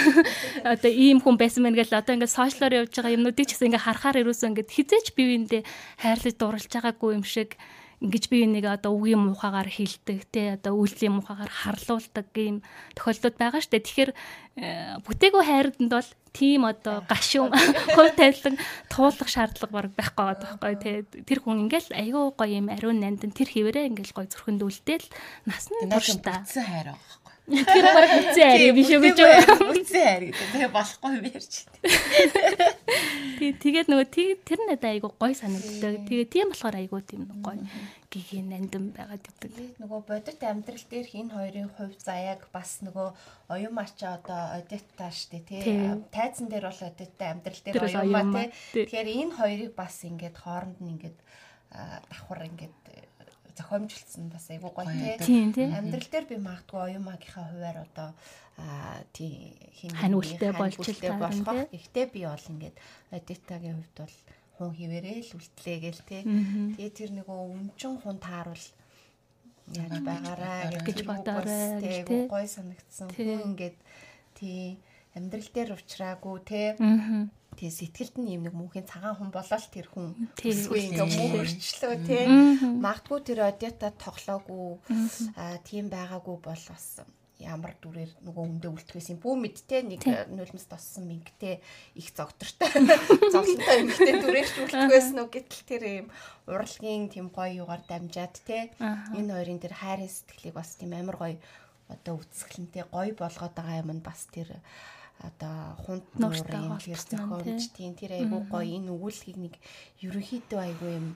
одоо 0.74 0.90
ийм 0.90 1.22
хүн 1.22 1.38
байсан 1.38 1.62
байна 1.62 1.78
гэл 1.78 1.94
одоо 1.94 2.18
ингээд 2.18 2.34
сошиалоор 2.34 2.78
явж 2.82 2.90
байгаа 2.98 3.14
юмнуудыг 3.14 3.46
ч 3.46 3.54
гэсэн 3.54 3.70
ингээд 3.70 3.86
харахаар 3.86 4.20
ерөөсө 4.26 4.44
ингээд 4.50 4.74
хизээч 4.74 5.06
бивэндээ 5.14 5.62
хайрлаж 6.02 6.34
дурлж 6.34 6.66
байгаагүй 6.74 7.10
юм 7.14 7.22
шиг 7.22 7.54
ингэж 8.02 8.24
би 8.26 8.42
нэг 8.50 8.66
одоо 8.66 8.98
үгийн 8.98 9.22
мухагаар 9.22 9.70
хилдэг 9.70 10.26
те 10.34 10.58
одоо 10.58 10.74
үйлдлийн 10.74 11.22
мухагаар 11.22 11.46
харлуулдаг 11.46 12.26
ийм 12.34 12.66
тохиолдлууд 12.98 13.36
байгаа 13.38 13.62
штэ. 13.62 13.78
Тэгэхээр 13.78 14.10
э, 14.58 14.98
бүтээгөө 15.06 15.42
хайрданд 15.46 15.92
бол 15.94 16.10
тийм 16.34 16.66
одоо 16.66 17.06
гашуун 17.06 17.54
хувь 17.94 18.12
тавилан 18.18 18.58
туулах 18.90 19.30
шаардлага 19.30 19.72
баг 19.72 19.94
байхгүй 19.94 20.24
байгаа 20.26 20.58
байхгүй 20.58 20.74
те. 20.82 20.90
Тэр 21.22 21.38
хүн 21.46 21.70
ингээл 21.70 21.94
айгүй 21.94 22.24
гоё 22.34 22.58
юм 22.58 22.68
ариун 22.74 22.98
нандин 22.98 23.30
тэр 23.30 23.46
хിവэрэ 23.46 23.86
ингээл 23.94 24.16
гоё 24.18 24.26
зүрхэнд 24.26 24.66
үлдээл 24.66 25.06
нас 25.46 25.70
нь 25.70 25.86
турштай 25.86 26.42
хайр 26.42 26.90
байгаа 26.98 27.21
Тэр 27.42 27.86
баг 27.90 28.10
үцэн 28.22 28.46
хайр 28.54 28.70
биш 28.70 28.90
үү 28.94 29.02
гэж 29.02 29.18
үцэн 29.18 30.02
хайр 30.06 30.22
гэдэг. 30.30 30.48
Тэгээ 30.54 30.70
болохгүй 30.70 31.10
юм 31.18 31.24
ярьж 31.26 31.54
байна. 31.66 32.70
Тэг 33.42 33.58
тэгээд 33.58 33.88
нөгөө 33.90 34.06
тэр 34.46 34.58
надад 34.62 34.86
айгу 34.86 35.10
гой 35.18 35.34
санагддаг. 35.34 36.06
Тэгээ 36.06 36.30
тийм 36.30 36.54
болохоор 36.54 36.76
айгу 36.78 37.02
тийм 37.02 37.26
гой 37.42 37.58
гигийн 38.14 38.46
нандин 38.46 38.94
байгаад 38.94 39.26
идэг. 39.26 39.50
Нөгөө 39.82 40.00
бодит 40.06 40.38
амьдрал 40.38 40.86
дээр 40.86 41.08
энэ 41.10 41.34
хоёрын 41.34 41.70
хувь 41.74 41.98
заяаг 41.98 42.46
бас 42.54 42.78
нөгөө 42.86 43.08
оюун 43.50 43.74
мача 43.74 44.22
одоо 44.22 44.62
одитта 44.62 45.10
штэ 45.10 45.42
тий. 45.42 45.66
Тайзан 46.14 46.46
дээр 46.46 46.70
бол 46.70 46.82
одитта 46.86 47.34
амьдрал 47.34 47.60
дээр 47.66 47.82
оюун 47.90 48.30
ма 48.30 48.54
тий. 48.70 48.86
Тэгэхээр 48.86 49.08
энэ 49.18 49.34
хоёрыг 49.34 49.72
бас 49.74 49.98
ингээд 50.06 50.36
хооронд 50.38 50.78
нь 50.78 50.94
ингээд 50.94 51.18
давхар 51.72 52.46
ингээд 52.52 52.76
зохиомжилсан 53.58 54.28
бас 54.32 54.50
айгуу 54.50 54.72
гоё 54.72 55.18
тийм 55.20 55.52
амьдрал 55.54 56.08
дээр 56.10 56.26
би 56.30 56.36
магадгүй 56.40 56.80
оюун 56.80 57.04
магийнхаа 57.06 57.46
хуваар 57.50 57.78
одоо 57.86 58.10
тий 59.12 59.56
хин 59.78 59.92
ханиултай 59.96 60.52
болж 60.52 60.76
болох. 60.76 61.68
Гэхдээ 61.72 62.06
би 62.12 62.20
бол 62.28 62.46
ингээд 62.52 62.76
Адитагийн 63.10 63.78
хувьд 63.80 63.96
бол 63.98 64.16
хун 64.56 64.72
хിവэрээ 64.76 65.18
л 65.24 65.36
үлтлээ 65.36 65.78
гээл 65.84 66.02
тий. 66.06 66.22
Тэгээ 66.76 66.92
тэр 66.96 67.10
нөгөө 67.16 67.38
өмчөн 67.56 67.94
хун 68.04 68.18
тааруул 68.20 68.66
яаж 69.72 69.94
байгаараа 70.04 70.84
гэж 70.84 70.98
бодоорой 71.08 71.80
тий 71.80 72.28
гоё 72.28 72.46
санагдсан. 72.46 73.08
Хүн 73.12 73.56
ингээд 73.56 73.78
тий 74.36 74.78
амьдрал 75.16 75.48
дээр 75.52 75.70
уучраагүй 75.76 76.36
тий 76.44 76.66
Тэгээ 77.52 77.78
сэтгэлд 77.78 78.16
нь 78.20 78.32
юм 78.36 78.42
нэг 78.48 78.54
мөнхийн 78.56 78.88
цагаан 78.88 79.16
хүн 79.20 79.30
болол 79.30 79.66
тэр 79.68 79.86
хүн. 79.92 80.16
Эсвэл 80.40 80.88
ингээ 80.88 81.08
мөрчлөө 81.08 81.94
тий. 82.08 82.24
Магадгүй 82.80 83.20
тэр 83.28 83.40
одиата 83.44 83.92
тоглоогүй 83.92 84.80
аа 85.36 85.60
тийм 85.60 85.92
байгаагүй 85.92 86.36
бол 86.40 86.64
бас 86.72 87.04
ямар 87.42 87.74
дүрээр 87.82 88.12
нөгөө 88.22 88.44
хүндээ 88.46 88.70
үлдэхээс 88.70 89.08
юм. 89.12 89.20
Бүү 89.20 89.34
мэдтэй 89.42 89.82
нэг 89.82 90.02
нулимс 90.30 90.66
тоссон 90.70 91.10
мингтэй 91.10 91.58
их 91.98 92.08
зогдортой. 92.14 92.70
Зовлонтой 93.34 93.76
эмгтэй 93.82 94.14
дүрээр 94.22 94.48
үлдэхээс 94.62 95.10
нөө 95.12 95.28
гэтэл 95.28 95.62
тэр 95.66 95.82
юм 96.06 96.06
урлагийн 96.46 97.10
тийм 97.10 97.34
гоё 97.34 97.66
югаар 97.66 97.82
дамжаад 97.84 98.34
те 98.46 98.70
энэ 98.78 99.34
хоёрын 99.34 99.60
тэр 99.62 99.74
хайрын 99.74 100.08
сэтгэлийг 100.08 100.54
бас 100.54 100.78
тийм 100.78 100.94
амар 100.94 101.18
гоё 101.18 101.36
одоо 101.90 102.22
үсгэлэнтэй 102.22 102.86
гоё 102.88 103.12
болгоод 103.18 103.54
байгаа 103.58 103.82
юм 103.82 103.90
нь 103.98 104.06
бас 104.06 104.30
тэр 104.30 104.48
одоо 105.20 105.76
хунт 105.84 106.04
тэр 106.16 106.98
зохиомж 106.98 107.62
тийм 107.76 107.92
тэр 107.94 108.12
айгуу 108.18 108.42
гоё 108.48 108.66
энэ 108.78 108.92
өгүүлгийг 108.94 109.38
нэг 109.38 109.54
ерөнхийдөө 110.02 110.60
айгуу 110.60 110.90
юм 110.90 111.06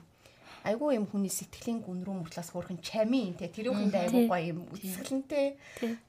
айгуу 0.67 0.91
юм 0.91 1.05
хүний 1.07 1.31
сэтгэлийн 1.31 1.79
гүн 1.79 2.03
рүү 2.03 2.15
мөртлөөс 2.27 2.49
хөөрхөн 2.51 2.79
чамин 2.83 3.35
те 3.39 3.47
тэр 3.47 3.71
үхэнд 3.71 3.95
айгуу 3.95 4.27
гоё 4.27 4.43
юм 4.51 4.59
үсгэлэнтэй 4.75 5.47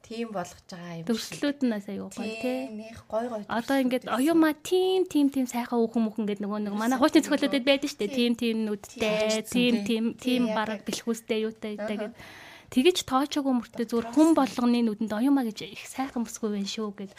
тийм 0.02 0.34
болгож 0.34 0.66
байгаа 0.66 0.98
юм 0.98 1.06
төвслүүд 1.06 1.58
нь 1.62 1.74
айгуу 1.78 2.10
гоё 2.10 2.34
те 2.42 2.52
нэх 2.74 2.98
гоё 3.06 3.28
гоё 3.30 3.44
одоо 3.46 3.76
ингээд 3.78 4.10
оюума 4.10 4.50
тим 4.58 5.06
тим 5.06 5.30
тим 5.30 5.46
сайхан 5.46 5.78
үхэн 5.78 6.02
мүхэн 6.06 6.26
гэдэг 6.26 6.42
нөгөө 6.42 6.60
нэг 6.66 6.74
манай 6.74 6.98
хуучны 6.98 7.22
зохиолуудад 7.22 7.64
байдаг 7.66 7.88
шүү 7.90 8.00
дээ 8.02 8.16
тим 8.18 8.32
тим 8.34 8.56
нүдтэй 8.66 9.46
тим 9.46 9.74
тим 9.86 10.04
тим 10.18 10.42
бараг 10.56 10.82
бэлхүүстэй 10.82 11.46
юутай 11.46 11.78
гэдэг 11.78 12.10
тэгэж 12.68 13.08
тоочоогүй 13.08 13.54
мөртөө 13.56 13.86
зүгээр 13.88 14.08
хүн 14.12 14.30
болгоны 14.36 14.80
нүдэнд 14.84 15.12
оюума 15.12 15.44
гэж 15.48 15.58
их 15.72 15.84
сайхан 15.88 16.28
бүсгүй 16.28 16.52
байх 16.52 16.68
шүү 16.68 16.88
гэд. 16.92 17.12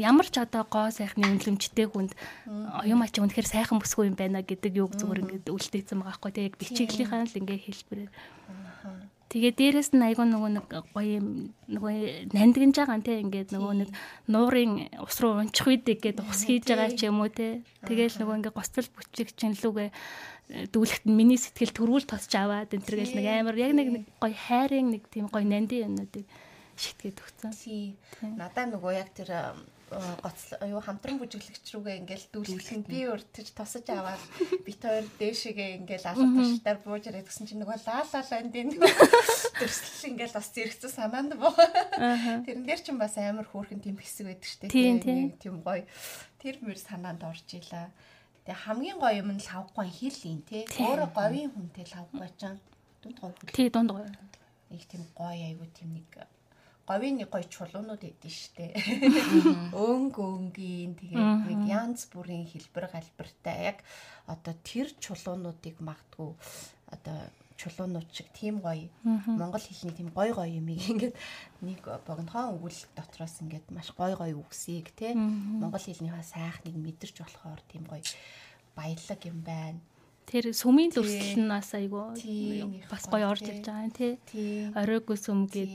Ямар 0.00 0.26
ч 0.28 0.40
одоо 0.40 0.64
гоо 0.64 0.88
сайхны 0.88 1.28
үнэлэмжтэй 1.28 1.86
хүнд 1.88 2.12
оюума 2.80 3.04
чи 3.12 3.20
үнэхээр 3.20 3.48
сайхан 3.48 3.76
бүсгүй 3.76 4.08
юм 4.08 4.16
байна 4.16 4.40
гэдэг 4.40 4.72
юг 4.80 4.96
зүгээр 4.96 5.22
ингээд 5.44 5.52
үлдээсэн 5.52 6.00
байгаа 6.00 6.16
хгүй 6.16 6.32
тэг 6.32 6.56
бичиглийнхаа 6.56 7.28
л 7.28 7.38
ингээ 7.40 7.60
хэлбэрээр. 7.68 8.12
Тэгээ 9.26 9.52
дээрэс 9.58 9.90
нь 9.90 10.06
айгүй 10.06 10.22
нөгөө 10.22 10.50
нэг 10.54 10.66
гоё 10.94 11.18
юм 11.18 11.50
нөгөө 11.66 12.30
нандинж 12.30 12.78
байгаа 12.78 13.02
нте 13.02 13.20
ингээд 13.26 13.50
нөгөө 13.58 13.74
нэг 13.82 13.90
нуурын 14.30 14.86
ус 15.02 15.18
руу 15.18 15.42
унчих 15.42 15.66
үйдэг 15.66 15.98
гээд 15.98 16.22
ус 16.22 16.46
хийж 16.46 16.70
байгаа 16.70 16.94
ч 16.94 17.10
юм 17.10 17.18
уу 17.18 17.28
те. 17.34 17.66
Тэгээл 17.90 18.22
нөгөө 18.22 18.36
ингээд 18.38 18.54
гоцтол 18.54 18.86
бүчиг 18.86 19.34
чин 19.34 19.58
лүгээ 19.58 19.90
дүүлэхт 20.46 21.04
нь 21.10 21.16
миний 21.18 21.40
сэтгэл 21.40 21.74
төрүүл 21.74 22.06
тосч 22.06 22.30
аваад 22.38 22.70
энэ 22.70 22.86
төр 22.86 22.96
гэл 23.02 23.18
нэг 23.18 23.26
амар 23.26 23.56
яг 23.58 23.72
нэг 23.74 23.88
гоё 24.22 24.34
хайрын 24.34 24.94
нэг 24.94 25.10
тийм 25.10 25.26
гоё 25.26 25.42
нандин 25.42 25.90
юмнуудыг 25.90 26.26
шитгээд 26.78 27.18
өгсөн. 27.18 27.50
Надаа 28.38 28.70
нөгөө 28.70 28.92
яг 28.94 29.10
тэр 29.10 29.34
гоц 29.90 30.50
юу 30.66 30.82
хамтран 30.82 31.18
бүжиглэгч 31.22 31.66
рүүгээ 31.78 31.98
ингээл 32.02 32.26
дүүлсэн 32.34 32.82
би 32.90 33.06
уртж 33.06 33.54
тосож 33.54 33.86
аваад 33.94 34.18
бит 34.66 34.82
хоёр 34.82 35.06
дээшээгээ 35.14 35.78
ингээл 35.78 36.10
алга 36.10 36.26
таштаар 36.42 36.78
бууж 36.82 37.06
ирээд 37.06 37.30
гэсэн 37.30 37.46
чинь 37.46 37.62
нөгөө 37.62 37.86
лаа 37.86 38.02
лаа 38.02 38.24
ландин 38.26 38.74
төрсөл 39.62 40.10
ингээл 40.10 40.34
бас 40.34 40.48
зэрэгцэн 40.50 40.90
санаанд 40.90 41.38
боо. 41.38 41.54
Тэрэн 41.54 42.66
дээр 42.66 42.82
чинь 42.82 42.98
бас 42.98 43.14
амар 43.14 43.46
хөөрхөн 43.46 43.78
тийм 43.78 43.94
хэсэг 44.02 44.26
байдаг 44.26 44.50
штэ. 44.50 44.74
Тийм 44.74 44.98
тийм 45.38 45.62
гоё. 45.62 45.86
Тэр 46.42 46.58
мөр 46.66 46.78
санаанд 46.82 47.22
орж 47.22 47.46
илаа. 47.54 47.94
Тэгээ 48.46 48.62
хамгийн 48.62 48.98
гоё 49.02 49.18
юм 49.18 49.30
нь 49.34 49.42
лавгүй 49.42 49.86
хийлийн 49.90 50.40
тий. 50.46 50.62
Өөрөө 50.78 51.10
говийн 51.18 51.50
хүнтэй 51.50 51.86
лавгүй 51.90 52.30
ч 52.38 52.42
дунд 53.02 53.18
гоё. 53.18 53.34
Тий 53.50 53.68
дунд 53.74 53.90
гоё. 53.90 54.06
Их 54.70 54.86
тийм 54.86 55.02
гоё 55.18 55.34
айгу 55.50 55.66
тийм 55.74 55.98
нэг 55.98 56.06
говийн 56.86 57.18
нэг 57.18 57.28
гоё 57.34 57.42
чулуунууд 57.50 58.02
идэв 58.06 58.30
штэ. 58.30 58.70
Өнгө 59.74 60.22
өнгийн 60.22 60.94
тэгээд 60.94 61.42
нэг 61.50 61.60
янз 61.66 62.06
бүрийн 62.06 62.46
хэлбэр 62.46 62.86
галбартай 62.94 63.74
яг 63.74 63.78
одоо 64.30 64.54
тэр 64.62 64.94
чулуунуудыг 65.02 65.82
магтгүй 65.82 66.30
одоо 66.94 67.18
чулуунууд 67.56 68.08
шиг 68.12 68.28
тийм 68.36 68.60
гоё 68.60 68.88
монгол 69.26 69.64
хэлний 69.64 69.94
тийм 69.96 70.08
гоё 70.12 70.32
гоё 70.36 70.52
юм 70.60 70.68
ингээд 70.68 71.14
нэг 71.64 71.80
богинохон 72.06 72.56
өгүүлэлт 72.56 72.92
дотроос 72.96 73.40
ингээд 73.42 73.66
маш 73.72 73.88
гоё 73.96 74.14
гоё 74.16 74.36
үгсийг 74.40 74.92
те 74.92 75.16
монгол 75.16 75.80
хэлнийхээ 75.80 76.24
сайхныг 76.24 76.76
мэдэрч 76.76 77.16
болохоор 77.24 77.60
тийм 77.68 77.84
гоё 77.88 78.04
баялаг 78.76 79.20
юм 79.24 79.40
байна. 79.40 79.80
Тэр 80.26 80.50
сүмийн 80.50 80.90
дүрслэл 80.90 81.38
нь 81.38 81.48
бас 81.48 81.70
айгүй 81.72 82.06
бас 82.90 83.04
гоё 83.08 83.30
орж 83.30 83.46
ирж 83.46 83.64
байгаа 83.64 83.86
юм 83.88 83.94
тий. 83.94 84.12
Оройгүй 84.74 85.16
сүм 85.16 85.46
гээд 85.46 85.74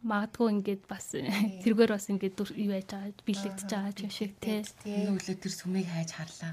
магадгүй 0.00 0.48
ингээд 0.56 0.82
бас 0.88 1.12
тэргээр 1.12 1.92
бас 1.92 2.08
ингээд 2.08 2.34
юу 2.56 2.72
яаж 2.72 2.88
байгаа 2.88 3.12
бэлэгдэж 3.20 3.68
байгаа 3.68 3.92
юм 4.00 4.08
шиг 4.08 4.32
тий. 4.40 4.64
Энэ 4.88 5.12
өглөө 5.12 5.36
тэр 5.36 5.52
сүмийг 5.52 5.88
хайж 5.92 6.10
харлаа. 6.16 6.52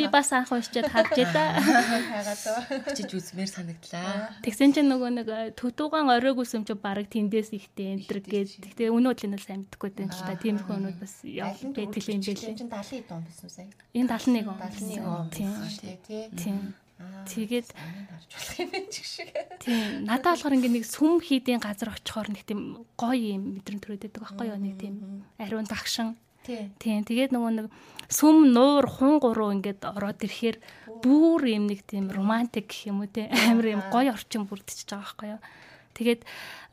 Би 0.00 0.08
бас 0.08 0.32
анх 0.32 0.48
уншчаад 0.48 0.88
харж 0.88 1.12
байла. 1.12 1.60
Хагаад 1.60 2.88
очиж 2.88 3.10
үзмээр 3.12 3.50
санагдлаа. 3.52 4.40
Тэгсэн 4.40 4.72
чинь 4.72 4.88
нөгөө 4.88 5.10
нэг 5.20 5.28
төдөөгөн 5.60 6.08
оройг 6.08 6.40
үсэм 6.40 6.64
чи 6.64 6.72
баг 6.72 7.04
тэндээс 7.12 7.52
ихтэй 7.52 8.00
энтер 8.00 8.24
гээд 8.24 8.64
тэгтээ 8.64 8.88
өнөөдөр 8.96 9.28
нь 9.28 9.40
сайн 9.44 9.68
мэдхгүй 9.68 9.90
дээ 9.92 10.08
ч 10.08 10.16
та 10.24 10.32
тиймэрхүү 10.40 10.72
өнүүд 10.72 10.98
бас 11.04 11.14
байдаг 11.20 12.04
юм 12.08 12.22
бэлээ. 12.24 12.56
Чинь 12.56 12.72
70 12.72 13.04
дон 13.12 13.28
байсан 13.28 13.48
сая? 13.52 13.68
Энэ 13.92 14.08
71 14.08 14.48
он. 14.48 14.56
71 14.56 15.04
он 15.04 15.28
тийм 15.28 15.52
тий. 16.32 16.56
Тэгээд 17.28 17.68
харж 17.70 18.30
болох 18.34 18.56
юм 18.58 18.86
ч 18.90 18.96
шиг. 19.06 19.30
Тийм. 19.62 20.02
Надад 20.08 20.34
болохоор 20.34 20.56
ингээ 20.58 20.74
нэг 20.82 20.86
сүм 20.88 21.22
хийдийн 21.22 21.62
газар 21.62 21.94
очихоор 21.94 22.34
нэг 22.34 22.42
тийм 22.42 22.82
гоё 22.98 23.38
юм 23.38 23.54
мэдрэмт 23.54 23.82
төрөдөг 23.86 24.18
байхгүй 24.18 24.50
юу? 24.50 24.58
Нэг 24.58 24.74
тийм 24.82 25.22
ариун 25.38 25.68
дагшин. 25.68 26.18
Тийм. 26.42 27.04
Тэгээд 27.06 27.30
нөгөө 27.30 27.52
нэг 27.54 27.66
сүм 28.10 28.50
нуур 28.56 28.88
хун 28.88 29.20
гуруу 29.22 29.54
ингээд 29.54 29.84
ороод 29.84 30.24
ирэхээр 30.24 30.56
бүр 31.04 31.42
юм 31.46 31.70
нэг 31.70 31.86
тийм 31.86 32.10
романтик 32.10 32.72
гэх 32.72 32.90
юм 32.90 33.04
уу 33.04 33.10
те 33.10 33.28
амар 33.30 33.78
юм 33.78 33.82
гоё 33.92 34.16
орчин 34.16 34.48
бүрдчихэж 34.48 34.88
байгаа 34.88 35.04
байхгүй 35.04 35.28
юу? 35.36 35.40
Тэгээд 35.98 36.22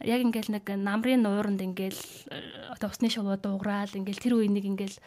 яг 0.06 0.22
ингээл 0.22 0.54
нэг 0.54 0.66
намрын 0.80 1.26
нууранд 1.26 1.58
ингээл 1.58 1.98
одоо 2.78 2.94
усны 2.94 3.10
шувуу 3.10 3.42
дууграал 3.42 3.90
ингээл 3.90 4.22
тэр 4.22 4.38
үеийг 4.38 4.70
ингээл 4.70 4.98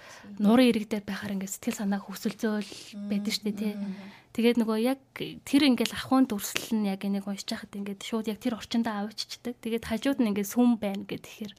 нуурын 0.43 0.75
ирэг 0.75 0.91
дээр 0.91 1.07
байхаар 1.07 1.39
ингээл 1.39 1.55
сэтгэл 1.55 1.81
санаа 1.87 2.03
хөсөлцөөл 2.03 2.71
байдаг 3.07 3.33
штэ 3.33 3.55
тий. 3.55 3.73
Тэгээд 4.39 4.63
нөгөө 4.63 4.79
яг 4.87 5.03
тэр 5.19 5.67
ингээл 5.67 5.99
ахуйн 5.99 6.31
дүрслэл 6.31 6.79
нь 6.79 6.87
яг 6.87 7.03
энийг 7.03 7.27
уншиж 7.27 7.59
хахад 7.59 7.75
ингээд 7.75 8.07
шууд 8.07 8.31
яг 8.31 8.39
тэр 8.39 8.55
орчиндөө 8.55 9.11
авчичдаг. 9.11 9.59
Тэгээд 9.59 9.83
хажууд 9.91 10.23
нь 10.23 10.31
ингээд 10.31 10.47
сүм 10.47 10.79
байна 10.79 11.03
гэд 11.11 11.27
тэгэхээр 11.27 11.53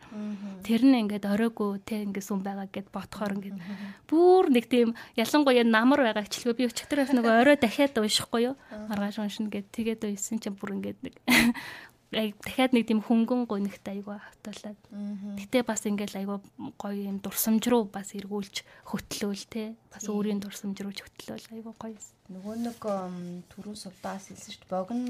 тэр 0.63 0.81
нь 0.87 0.99
ингээд 1.03 1.27
оройгүй 1.27 1.83
те 1.83 2.07
ингээд 2.07 2.23
сүм 2.23 2.39
байгаа 2.39 2.71
гэд 2.71 2.87
ботхоор 2.87 3.35
ингээд 3.35 3.59
бүр 4.07 4.47
нэг 4.47 4.71
тийм 4.71 4.95
ялангуяа 5.19 5.67
намар 5.67 6.07
байгаа 6.07 6.23
гिचлгүй 6.23 6.55
би 6.55 6.71
өчтөрөөс 6.71 7.11
нөгөө 7.19 7.33
орой 7.43 7.59
дахиад 7.59 7.99
уншихгүй 7.99 8.47
юу? 8.47 8.55
Маргааш 8.71 9.27
уншина 9.27 9.51
гэд. 9.51 9.75
Тэгээд 9.75 10.07
уйсан 10.07 10.39
чинь 10.39 10.55
бүр 10.55 10.79
ингээд 10.79 11.03
нэг 11.03 11.19
дахиад 12.09 12.73
нэг 12.73 12.89
тийм 12.89 13.05
хөнгөн 13.05 13.45
гонигт 13.45 13.85
айгүй 13.85 14.17
хавтуулаад. 14.17 14.79
Гэтэ 15.37 15.61
бас 15.61 15.85
ингээл 15.85 16.25
айгүй 16.25 16.37
гоё 16.81 17.01
юм 17.05 17.21
дурсамж 17.21 17.69
руу 17.69 17.85
бас 17.85 18.17
эргүүлж 18.17 18.65
хөтлөөл 18.89 19.45
те. 19.45 19.77
Бас 19.93 20.09
өөрийн 20.09 20.41
дурсамж 20.41 20.81
руу 20.81 20.89
хөтлөөл 20.89 21.45
айгүй 21.53 21.73
гоё. 21.77 22.01
Нөгөө 22.33 22.55
нэг 22.65 22.81
түрүү 23.53 23.75
сувдаас 23.77 24.33
хэлсэн 24.33 24.51
шүү 24.57 24.65
дээ. 24.65 24.73
Богн 24.73 25.01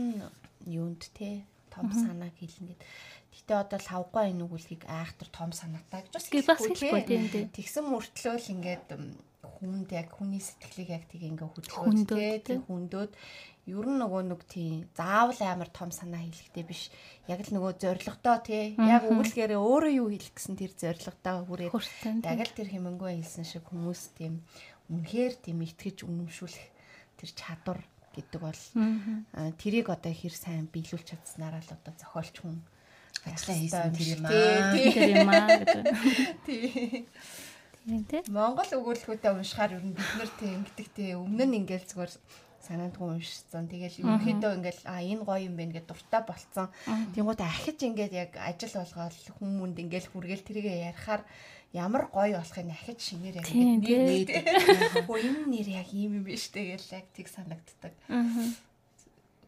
юунд 0.68 1.08
те 1.16 1.48
том 1.72 1.88
санааг 1.96 2.36
хэлнэ 2.36 2.76
гэд. 2.76 2.84
Гэтэ 3.32 3.54
одоо 3.56 3.80
лавгай 3.80 4.36
энэ 4.36 4.44
үгүлгийг 4.44 4.84
айхтар 4.90 5.30
том 5.32 5.56
санаатай 5.56 6.04
гэж 6.04 6.14
бас 6.20 6.28
хэлэхгүй 6.68 7.02
тийм 7.08 7.24
тийм. 7.32 7.48
Тэгсэн 7.56 7.88
мөртлөөл 7.88 8.52
ингээд 8.60 8.92
хүнд 9.58 9.90
яг 9.96 10.14
хүний 10.14 10.42
сэтгэлийг 10.44 10.90
яг 10.94 11.04
тийг 11.10 11.24
ингээ 11.26 11.50
хөдөлгөөд 11.50 12.46
те 12.46 12.56
хүндөөд 12.70 13.12
ер 13.70 13.86
нь 13.86 14.00
нөгөө 14.02 14.22
нэг 14.30 14.42
тийм 14.50 14.86
заавал 14.98 15.42
амар 15.46 15.70
том 15.70 15.90
санаа 15.94 16.22
хэлэхтэй 16.26 16.66
биш. 16.66 16.90
Яг 17.30 17.46
л 17.46 17.54
нөгөө 17.54 17.78
зоригтой 17.78 18.38
тий. 18.46 18.66
Яг 18.78 19.06
өгүүлгээрээ 19.06 19.62
өөрөө 19.62 19.94
юу 20.02 20.10
хэлэх 20.10 20.34
гэсэн 20.34 20.56
тэр 20.58 20.74
зоригтой 20.74 21.38
хүрээд 21.46 21.74
яг 22.26 22.40
л 22.50 22.58
тэр 22.58 22.70
хэмэнгөө 22.74 23.10
хэлсэн 23.22 23.46
шиг 23.46 23.66
хүмүүс 23.70 24.02
тийм 24.18 24.42
үнэхээр 24.90 25.34
тийм 25.38 25.58
итгэж 25.62 26.02
үнэмшүүлэх 26.10 26.66
тэр 27.22 27.30
чадвар 27.38 27.80
гэдэг 28.18 28.42
бол 28.42 28.62
тэрийг 29.62 29.88
одоо 29.94 30.14
хэр 30.14 30.34
сайн 30.34 30.66
биелүүлж 30.74 31.14
чадсанараа 31.14 31.62
л 31.62 31.76
одоо 31.78 31.94
зохиолч 31.94 32.36
хүн 32.42 32.58
ажиллаа 33.26 33.58
хийсэн 33.60 33.94
тэр 33.94 34.10
юм 34.18 34.26
аа. 34.26 34.74
Тэр 34.74 35.10
юм 35.14 35.30
аа 35.30 35.48
гэдэг. 35.62 35.84
Тий. 36.46 37.06
Тийм 37.86 38.04
тий. 38.06 38.22
Монгол 38.28 38.72
өгүүлбэрүүдээ 38.76 39.34
уншихаар 39.34 39.78
ер 39.78 39.84
нь 39.86 39.96
бид 39.96 40.12
нэр 40.20 40.32
тий 40.40 40.52
ингэдэг 40.58 40.88
тий 40.96 41.10
өмнө 41.16 41.46
нь 41.48 41.58
ингээл 41.64 41.88
зүгээр 41.88 42.12
санаандгүй 42.60 43.08
уншсан. 43.08 43.66
Тэгэл 43.72 44.00
ерөнхийдөө 44.04 44.52
ингээл 44.60 44.82
а 44.86 45.00
энэ 45.00 45.24
гоё 45.24 45.48
юм 45.48 45.56
байна 45.56 45.74
гэд 45.80 45.88
дуртай 45.88 46.22
болцсон. 46.28 46.68
Тэнгууд 47.16 47.42
ахиж 47.42 47.80
ингээд 47.88 48.14
яг 48.14 48.32
ажил 48.36 48.76
болгоод 48.76 49.16
хүмүүнд 49.40 49.78
ингээл 49.80 50.12
хүргээл 50.12 50.48
тэрийгэ 50.48 50.92
ярихаар 50.92 51.24
ямар 51.72 52.12
гоё 52.12 52.38
болохыг 52.44 52.68
ахиж 52.68 53.00
шинээр 53.00 53.40
яг 53.40 53.48
ингээд 53.48 54.04
нээд. 54.12 54.30
Хөө 55.08 55.20
энэ 55.24 55.42
нэр 55.48 55.68
яг 55.80 55.90
ийм 55.96 56.20
юм 56.20 56.26
биш 56.28 56.52
тэгэл 56.52 56.84
яг 57.00 57.06
тийг 57.16 57.32
санагддаг. 57.32 57.96
Аа 58.12 58.69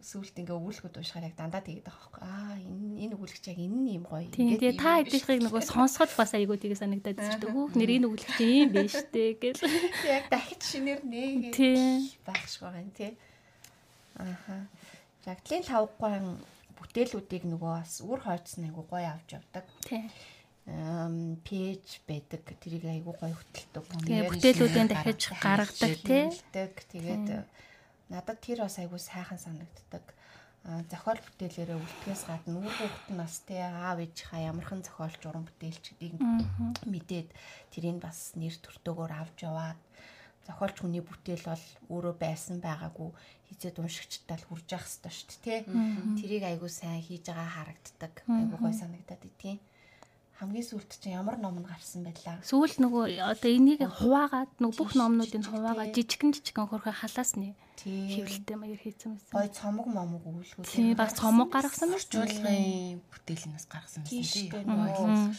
сүулт 0.02 0.36
ингээ 0.36 0.58
өгүүлэхүүд 0.58 0.98
уушгаар 0.98 1.28
яг 1.30 1.36
дандаа 1.38 1.62
тэгээд 1.62 1.86
байгаа 1.86 2.02
байхгүй. 2.02 2.22
Аа 2.26 2.56
энэ 2.58 3.00
энэ 3.06 3.16
өгүүлэгч 3.16 3.46
яг 3.54 3.60
энэ 3.62 3.78
нь 3.80 3.96
юм 3.96 4.06
гоё. 4.10 4.28
Тэгээд 4.34 4.78
та 4.82 5.00
хэдийнхийг 5.00 5.42
нөгөө 5.46 5.62
сонсоход 5.62 6.12
бас 6.18 6.32
айгүй 6.36 6.58
тэгээ 6.60 6.82
санагдаад 6.82 7.18
дээ. 7.22 7.54
Хөөх 7.54 7.74
нэр 7.78 7.92
энэ 7.96 8.08
өгүүлэгч 8.10 8.38
юм 8.42 8.70
биш 8.74 8.96
дээ 9.14 9.32
гэл. 9.40 9.62
Яг 10.10 10.26
дахиж 10.34 10.62
шинээр 10.62 11.02
нээгээд 11.06 11.58
байх 12.26 12.46
шиг 12.50 12.62
байгаа 12.66 12.84
юм 12.84 12.92
тий. 12.92 13.12
Ааха. 14.18 14.58
Жагдлын 15.24 15.64
лавгаан 15.70 16.28
бүтээлүүдийг 16.76 17.44
нөгөө 17.46 17.72
бас 17.78 18.02
үр 18.02 18.20
хойцсон 18.20 18.68
айгүй 18.68 18.86
гоё 18.90 19.08
авч 19.14 19.38
явдаг. 19.38 19.66
Тий 19.86 20.10
эм 20.68 21.42
пэйж 21.42 22.06
байдаг 22.06 22.46
тэрийг 22.62 22.86
айгүй 22.86 23.16
гоё 23.18 23.34
хөтэлдэг. 23.34 23.84
Тэгээ 24.06 24.30
бүтээлүүдийн 24.30 24.90
дахиж 24.94 25.22
гаргадаг 25.42 25.94
тий. 26.06 26.30
Тэгээд 26.54 27.26
надад 28.12 28.44
тэр 28.44 28.68
бас 28.68 28.76
айгүй 28.76 29.00
сайхан 29.00 29.40
санагддаг. 29.40 30.04
Зохиол 30.62 31.18
бүтээлээрээ 31.18 31.74
үлдэхээс 31.80 32.24
гадна 32.30 32.62
үр 32.62 32.70
хүүхэд 32.70 33.10
нь 33.16 33.18
бас 33.18 33.42
те 33.50 33.66
аав 33.66 33.98
ээжийнхаа 33.98 34.46
ямархан 34.52 34.86
зохиолч 34.86 35.22
уран 35.26 35.48
бүтээлчдийг 35.50 36.22
мэдээд 36.86 37.30
тэрийг 37.74 37.98
бас 37.98 38.38
нэр 38.38 38.54
төртөөгөр 38.62 39.12
авч 39.16 39.42
яваад 39.50 39.82
зохиолч 40.46 40.78
хүний 40.78 41.02
бүтээл 41.02 41.50
бол 41.50 41.66
өөрөө 41.90 42.16
байсан 42.22 42.62
байгаагүй 42.62 43.10
хизээд 43.50 43.82
уншигчтай 43.82 44.38
л 44.38 44.48
хүрж 44.54 44.68
явах 44.70 44.86
хэрэгтэй 44.86 45.14
шүү 45.18 45.28
дээ 45.42 45.42
тий. 45.42 45.60
Тэрийг 46.22 46.44
айгүй 46.46 46.70
сайн 46.70 47.02
хийж 47.02 47.26
байгаа 47.26 47.50
харагддаг. 47.58 48.14
Айгүй 48.30 48.58
гой 48.62 48.74
санагдаад 48.78 49.24
идтiin 49.26 49.60
хамгийн 50.42 50.66
сүүлд 50.66 50.98
чинь 50.98 51.18
ямар 51.18 51.38
ном 51.38 51.62
нь 51.62 51.70
гарсан 51.70 52.02
байлаа. 52.02 52.42
Сүүл 52.42 52.82
нөгөө 52.82 53.22
одоо 53.22 53.50
энийг 53.50 53.86
хуваагаад 53.86 54.50
нөгөө 54.58 54.78
бүх 54.78 54.94
номнуудыг 54.98 55.46
хуваагаад 55.46 55.94
жижигэн 55.94 56.34
жижигэн 56.34 56.66
хөрхөө 56.66 56.94
халаас 56.98 57.38
нэ 57.38 57.54
хэвлэлтэй 57.86 58.58
маяг 58.58 58.82
хийсэн 58.82 59.18
байсан. 59.18 59.34
Гой 59.34 59.50
цомог 59.50 59.88
момог 59.90 60.22
өгүүлгүүд. 60.22 60.68
Тийм 60.70 60.94
баг 60.98 61.12
цомог 61.16 61.50
гаргасан 61.50 61.90
мэт 61.92 62.08
чуулгын 62.12 63.02
бүтээлнээс 63.10 63.66
гаргасан 63.70 64.02
байсан 64.06 64.22
тийм. 64.22 65.34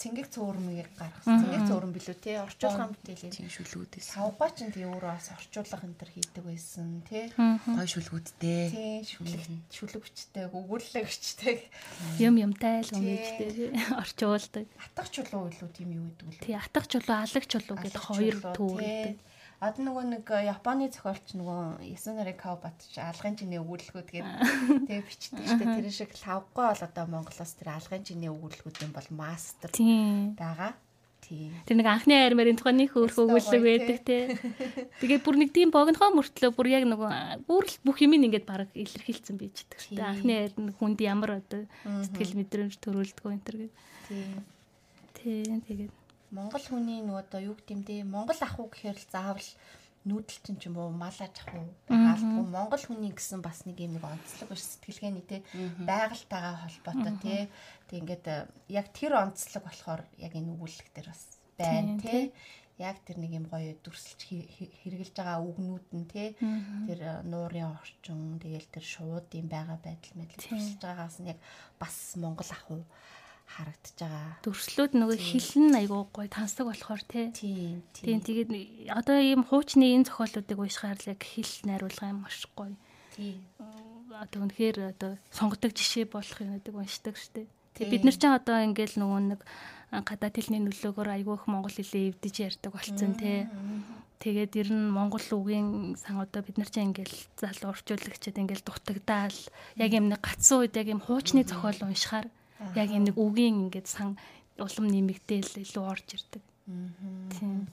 Цэнгэг 0.00 0.28
цөөрмгийг 0.32 0.90
гаргасан. 0.96 1.40
Цэнгэг 1.42 1.62
цөөрм 1.68 1.90
билүү 1.92 2.16
те 2.22 2.32
орчуулгын 2.40 2.92
бүтээлийн 2.96 3.32
тийм 3.32 3.50
шүлгүүдээс. 3.52 4.06
Савгаа 4.16 4.50
ч 4.52 4.70
тийм 4.72 4.92
өөрөө 4.92 5.12
бас 5.12 5.28
орчуулга 5.36 5.84
энэ 5.84 5.98
төр 6.00 6.10
хийдэг 6.12 6.44
байсан 6.46 6.88
те. 7.08 7.20
Гой 7.36 7.88
шүлгүүдтэй. 7.88 8.64
Тийм 8.72 9.04
шүлэг 9.04 9.44
шүлэг 9.68 10.04
өгүүлэгчтэй 10.52 11.56
юм 12.20 12.34
юмтай 12.38 12.82
л 12.82 12.92
өмжтэй 12.96 13.72
орчуулдаг. 14.02 14.66
Атгах 14.78 15.08
чулуу 15.10 15.48
илүү 15.50 15.70
тийм 15.74 15.90
юу 15.96 16.06
гэдэг 16.12 16.26
үү? 16.28 16.40
Тий 16.42 16.54
атгах 16.56 16.86
чулуу 16.88 17.16
алаг 17.18 17.44
чулуу 17.46 17.76
гэдэг 17.78 18.02
хоёр 18.02 18.36
төвөртэй. 18.54 19.16
Одоо 19.62 19.82
нөгөө 19.86 20.04
нэг 20.10 20.26
э, 20.34 20.50
Японы 20.50 20.90
зохиолч 20.90 21.36
нөгөө 21.38 21.86
Ясунari 21.86 22.34
Kawabata 22.34 22.82
алгын 22.98 23.38
чиний 23.38 23.62
өгүүлэлгүүд 23.62 24.08
гэдэг 24.10 24.90
тэгээ 24.90 25.06
бичдэг 25.06 25.38
шүү 25.38 25.58
дээ. 25.62 25.76
Тэр 25.78 25.94
шиг 25.94 26.10
лавггүй 26.18 26.66
бол 26.66 26.82
одоо 26.82 27.04
Монголоос 27.06 27.52
тэр 27.54 27.70
алгын 27.78 28.02
чиний 28.02 28.26
өгүүлэлгүүдийн 28.26 28.90
бол 28.90 29.08
мастер 29.14 29.70
байгаа. 29.70 30.74
Тэр 31.22 31.78
нэг 31.78 31.86
анхны 31.86 32.18
армарын 32.18 32.58
тухайн 32.58 32.82
нэг 32.82 32.90
хөөх 32.90 33.14
өгүүлэг 33.14 33.62
байдаг 33.62 33.98
те. 34.02 34.18
Тэгээ 34.98 35.22
бүр 35.22 35.38
нэг 35.38 35.54
тийм 35.54 35.70
богинохоо 35.70 36.10
мөртлөө 36.10 36.50
бүр 36.58 36.68
яг 36.74 36.84
нөгөө 36.90 37.46
бүр 37.46 37.62
л 37.62 37.78
бүх 37.86 38.02
юм 38.02 38.18
ингээд 38.18 38.42
баг 38.42 38.66
илэрхийлсэн 38.74 39.38
байж 39.38 39.62
байгаа 39.62 39.78
шүү 39.78 39.94
дээ. 39.94 40.10
Анхны 40.10 40.32
ард 40.42 40.58
нь 40.58 40.74
хүнд 40.74 40.98
ямар 41.06 41.38
одоо 41.38 41.62
сэтгэл 41.86 42.34
мэдрэмж 42.42 42.74
төрүүлдэг 42.82 43.30
энэ 43.30 43.46
төр 43.46 43.56
гэдэг. 43.62 43.72
Тийм. 45.22 45.62
Тэгээд 45.70 46.01
Монгол 46.32 46.64
хүний 46.64 47.04
нөгөө 47.04 47.22
одоо 47.28 47.40
юу 47.52 47.56
гэмдээ 47.60 48.08
Монгол 48.08 48.40
ах 48.40 48.56
уу 48.56 48.72
гэхээр 48.72 48.96
л 48.96 49.12
заавал 49.12 49.48
нүүдэлчин 50.08 50.56
ч 50.58 50.66
юм 50.66 50.80
уу 50.82 50.90
мал 50.90 51.14
аж 51.14 51.36
ахуй 51.44 51.62
хаалтгүй 51.86 52.46
Монгол 52.50 52.82
хүний 52.82 53.14
гэсэн 53.14 53.38
бас 53.38 53.62
нэг 53.68 53.78
юм 53.78 53.94
нэг 53.94 54.02
онцлог 54.02 54.50
биш 54.50 54.64
сэтгэлгээний 54.66 55.22
те? 55.22 55.46
Байгальтайгаа 55.78 56.66
холбоотой 56.66 57.14
те? 57.22 57.36
Тэг 57.86 57.96
ингээд 58.02 58.26
э, 58.26 58.36
яг 58.66 58.90
тэр 58.90 59.14
онцлог 59.14 59.62
болохоор 59.62 60.02
яг 60.18 60.32
энэ 60.34 60.50
өгүүлэг 60.58 60.88
дээр 60.90 61.08
бас 61.12 61.22
байна 61.54 62.02
те? 62.02 62.34
яг 62.82 62.98
тэр 63.06 63.22
нэг 63.22 63.30
юм 63.38 63.46
гоё 63.46 63.78
дүрсэлж 63.78 64.20
хэрэгжилж 64.26 65.14
байгаа 65.14 65.38
үгнүүд 65.38 65.86
нь 65.94 66.08
те? 66.10 66.34
Тэр 66.88 66.98
э, 66.98 67.12
нуурын 67.22 67.70
орчин 67.78 68.42
тэгэл 68.42 68.74
тэр 68.74 68.82
шуудын 68.82 69.46
байгаа 69.46 69.78
байдал 69.78 70.18
мэт 70.18 70.34
дүрсэлж 70.34 70.82
байгаагаас 70.82 71.22
нь 71.22 71.30
яг 71.30 71.38
бас 71.78 72.18
Монгол 72.18 72.50
ахуй 72.50 72.82
харагдаж 73.52 73.96
байгаа. 74.00 74.40
Дүрслүүд 74.44 74.92
нөгөө 74.96 75.18
хилэн 75.20 75.74
айгуу 75.76 76.08
гоё 76.08 76.28
тансаг 76.32 76.66
болохоор 76.66 77.02
тий. 77.04 77.28
Тийм. 77.36 77.84
Тийм 77.92 78.20
тэгээд 78.24 78.50
одоо 78.88 79.16
ийм 79.20 79.44
хуучны 79.44 79.92
энэ 79.92 80.08
зохиолуудыг 80.08 80.58
уншихаар 80.58 80.98
л 80.98 81.10
яг 81.12 81.20
хил 81.20 81.52
найруулга 81.68 82.12
юм 82.12 82.24
маш 82.24 82.48
гоё. 82.56 82.72
Тийм. 83.12 83.44
Одоо 84.12 84.48
үнэхээр 84.48 84.96
одоо 84.96 85.20
сонгодог 85.28 85.76
жишээ 85.76 86.08
болох 86.08 86.40
юмнуудыг 86.40 86.74
уншдаг 86.74 87.16
штеп. 87.20 87.48
Тэг 87.76 87.88
бид 87.92 88.04
нар 88.04 88.16
ч 88.16 88.24
одоо 88.28 88.56
ингээл 88.64 89.00
нөгөө 89.00 89.20
нэг 89.36 89.40
гадаад 89.92 90.36
хэлний 90.36 90.60
нөлөөгөөр 90.64 91.08
айгүй 91.20 91.36
их 91.36 91.44
монгол 91.48 91.72
хэлээ 91.72 92.16
эвдэж 92.16 92.34
ярьдаг 92.40 92.72
болцсон 92.72 93.12
тий. 93.16 93.48
Тэгээд 94.22 94.52
ер 94.60 94.68
нь 94.72 94.92
монгол 94.92 95.24
үгийн 95.24 95.98
сан 95.98 96.20
одоо 96.20 96.40
бид 96.40 96.56
нар 96.56 96.70
ч 96.70 96.80
ингээл 96.80 97.16
залуу 97.36 97.74
орчуулагчид 97.74 98.38
ингээл 98.38 98.64
дутагдаал 98.64 99.38
яг 99.76 99.90
юм 99.92 100.08
нэг 100.08 100.20
гацсан 100.22 100.62
үед 100.62 100.76
яг 100.78 100.88
юм 100.88 101.00
хуучны 101.02 101.42
зохиол 101.42 101.90
уншихаар 101.90 102.30
яг 102.76 102.90
нэг 102.90 103.16
үгийн 103.16 103.68
ингээд 103.68 103.88
сан 103.88 104.16
улам 104.58 104.86
нэмэгдээл 104.88 105.62
илүү 105.62 105.84
орж 105.84 106.08
ирдэг. 106.16 106.42
Тийм. 107.36 107.68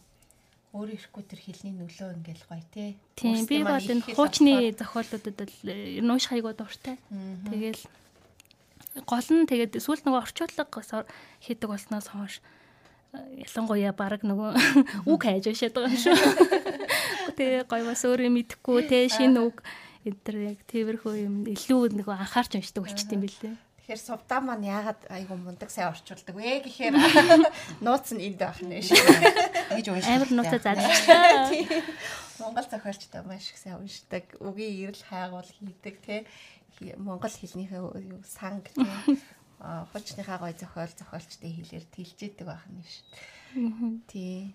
Өөр 0.69 0.93
ирэхгүй 0.93 1.23
тэр 1.25 1.41
хилний 1.41 1.73
нөлөө 1.73 2.09
ингээл 2.21 2.45
гоё 2.45 2.63
те. 2.69 2.93
Тийм 3.17 3.45
би 3.49 3.65
бол 3.65 3.81
энэ 3.81 4.05
хуучны 4.13 4.69
зохиолуудад 4.77 5.49
л 5.49 5.69
ер 5.69 6.05
нь 6.05 6.13
уушхайг 6.13 6.45
дуртай. 6.53 7.01
Тэгэл 7.49 7.81
гол 9.05 9.27
нь 9.33 9.49
тэгээд 9.49 9.81
сүүл 9.81 10.05
нөгөө 10.05 10.21
орчуулга 10.29 11.05
хийдэг 11.41 11.69
болсноос 11.69 12.07
хойш 12.13 12.41
ялангуяа 13.13 13.93
баг 13.97 14.21
нөгөө 14.21 15.09
үг 15.09 15.21
хайж 15.25 15.49
уншаад 15.49 15.73
байгаа 15.73 15.89
юм 15.89 16.01
шүү. 16.05 16.17
Тэгээ 17.37 17.65
гоё 17.65 17.83
бас 17.89 18.01
өөрөө 18.05 18.29
мэдэхгүй 18.29 18.81
те 18.85 19.09
шинэ 19.09 19.41
үг 19.41 19.65
энэ 20.05 20.53
яг 20.53 20.59
тиймэрхүү 20.69 21.13
юм 21.25 21.35
илүү 21.49 21.97
нөгөө 21.97 22.15
анхаарч 22.21 22.61
уншдаг 22.61 22.85
болчт 22.85 23.09
юм 23.09 23.25
билээ. 23.25 23.55
Тэгэхээр 23.89 24.05
сувдаа 24.05 24.37
маань 24.37 24.69
яагаад 24.69 25.01
айгу 25.09 25.33
мундаг 25.33 25.73
сайн 25.73 25.89
орчуулдаг 25.89 26.37
вэ 26.37 26.61
гэхээр 26.61 26.93
нууц 27.81 28.13
нь 28.13 28.21
энд 28.21 28.37
байх 28.37 28.61
нэ 28.61 28.85
шүү. 28.85 29.01
Гэж 29.73 29.85
уншдаг. 29.89 30.13
Амар 30.13 30.29
нууцаа 30.29 30.61
задлаа. 30.61 30.93
Монгол 32.37 32.67
зохиолчтой 32.69 33.25
маш 33.25 33.49
их 33.49 33.57
сайн 33.57 33.81
уншдаг. 33.81 34.29
Үгийн 34.37 34.93
эрэл 34.93 35.09
хайгуул 35.09 35.49
хийдэг 35.49 36.05
тий. 36.05 36.21
Монгол 37.01 37.33
хэлнийхээ 37.33 37.81
санг 38.29 38.69
тий. 38.77 38.85
А 39.57 39.89
хуучныхаа 39.89 40.37
гой 40.37 40.53
зохиол 40.53 40.93
зохиолчтой 40.93 41.49
хэлээр 41.49 41.85
тэлжээдэг 41.89 42.45
байх 42.45 42.61
нь 42.69 42.85
шүү. 42.85 44.05
Тий. 44.05 44.53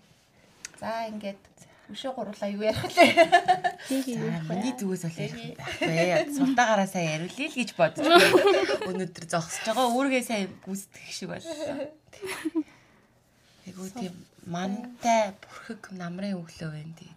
За 0.79 1.11
ингээд 1.11 1.43
Өшөө 1.85 2.11
гурлаа 2.17 2.49
юу 2.49 2.65
ярих 2.65 2.81
лээ. 2.97 3.13
Миний 4.49 4.73
зүгээс 4.73 5.03
бол 5.05 5.21
ярих 5.21 5.53
байхгүй. 5.53 6.33
Султаагаараа 6.33 6.89
сайн 6.89 7.09
яриулъя 7.21 7.47
л 7.49 7.57
гэж 7.61 7.69
бодож 7.77 8.05
өнөөдөр 8.89 9.25
зогсож 9.29 9.65
байгаа. 9.69 9.93
Өөргөө 9.93 10.23
сайн 10.25 10.49
гүйцэтгэх 10.65 11.13
шиг 11.13 11.29
боллоо. 11.29 11.85
Айгуу 13.69 13.89
тийм 13.93 14.13
мантай 14.49 15.33
бүрхэг 15.45 15.93
намрын 15.93 16.41
өглөө 16.41 16.69
байна 16.73 16.93
тий. 16.97 17.11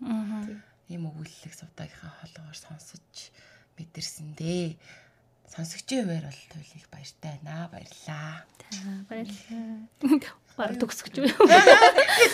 Ийм 0.93 1.09
өгүүлэлэг 1.09 1.53
сувтаагийнхаа 1.57 2.13
хоолоогоор 2.21 2.57
сонсож 2.57 3.33
мэдэрсэн 3.81 4.37
дээ. 4.37 4.77
Сонсогчийн 5.49 6.05
хувьд 6.09 6.29
бол 6.29 6.41
туйлыг 6.53 6.87
баяртай 6.93 7.41
байна. 7.41 7.69
Баярлаа. 7.73 8.45
Баярлалаа. 9.09 10.48
Бараг 10.59 10.77
төгсгөж 10.83 11.15
үү? 11.23 11.31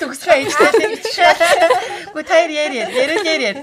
Төгсгөө 0.00 0.37
ээжтэй 0.48 0.72
гэж. 0.96 1.04
Гү 2.16 2.20
таяр 2.24 2.50
яар 2.56 2.72
яар 2.72 3.12
яар 3.20 3.42
яар. 3.52 3.58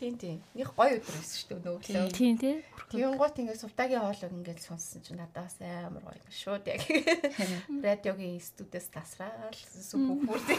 Тийм 0.00 0.16
тийм. 0.16 0.40
Них 0.56 0.72
гоё 0.72 0.96
өдөр 0.96 1.12
байсан 1.12 1.36
шүү 1.36 1.58
дээ 1.60 2.00
нөглөө. 2.00 2.12
Тийм 2.16 2.38
тий. 2.40 2.54
Тийм 2.88 3.20
гот 3.20 3.36
ингээд 3.36 3.60
сувтагийн 3.60 4.00
хоолойг 4.00 4.32
ингээд 4.32 4.60
сонссон 4.64 5.04
чинь 5.04 5.20
надаас 5.20 5.60
амар 5.60 6.00
гоё 6.00 6.24
шууд 6.32 6.64
яг 6.72 6.80
радиогийн 7.84 8.40
студиэс 8.40 8.88
тасраал 8.88 9.52
сүм 9.52 10.24
бүхүрдээ. 10.24 10.58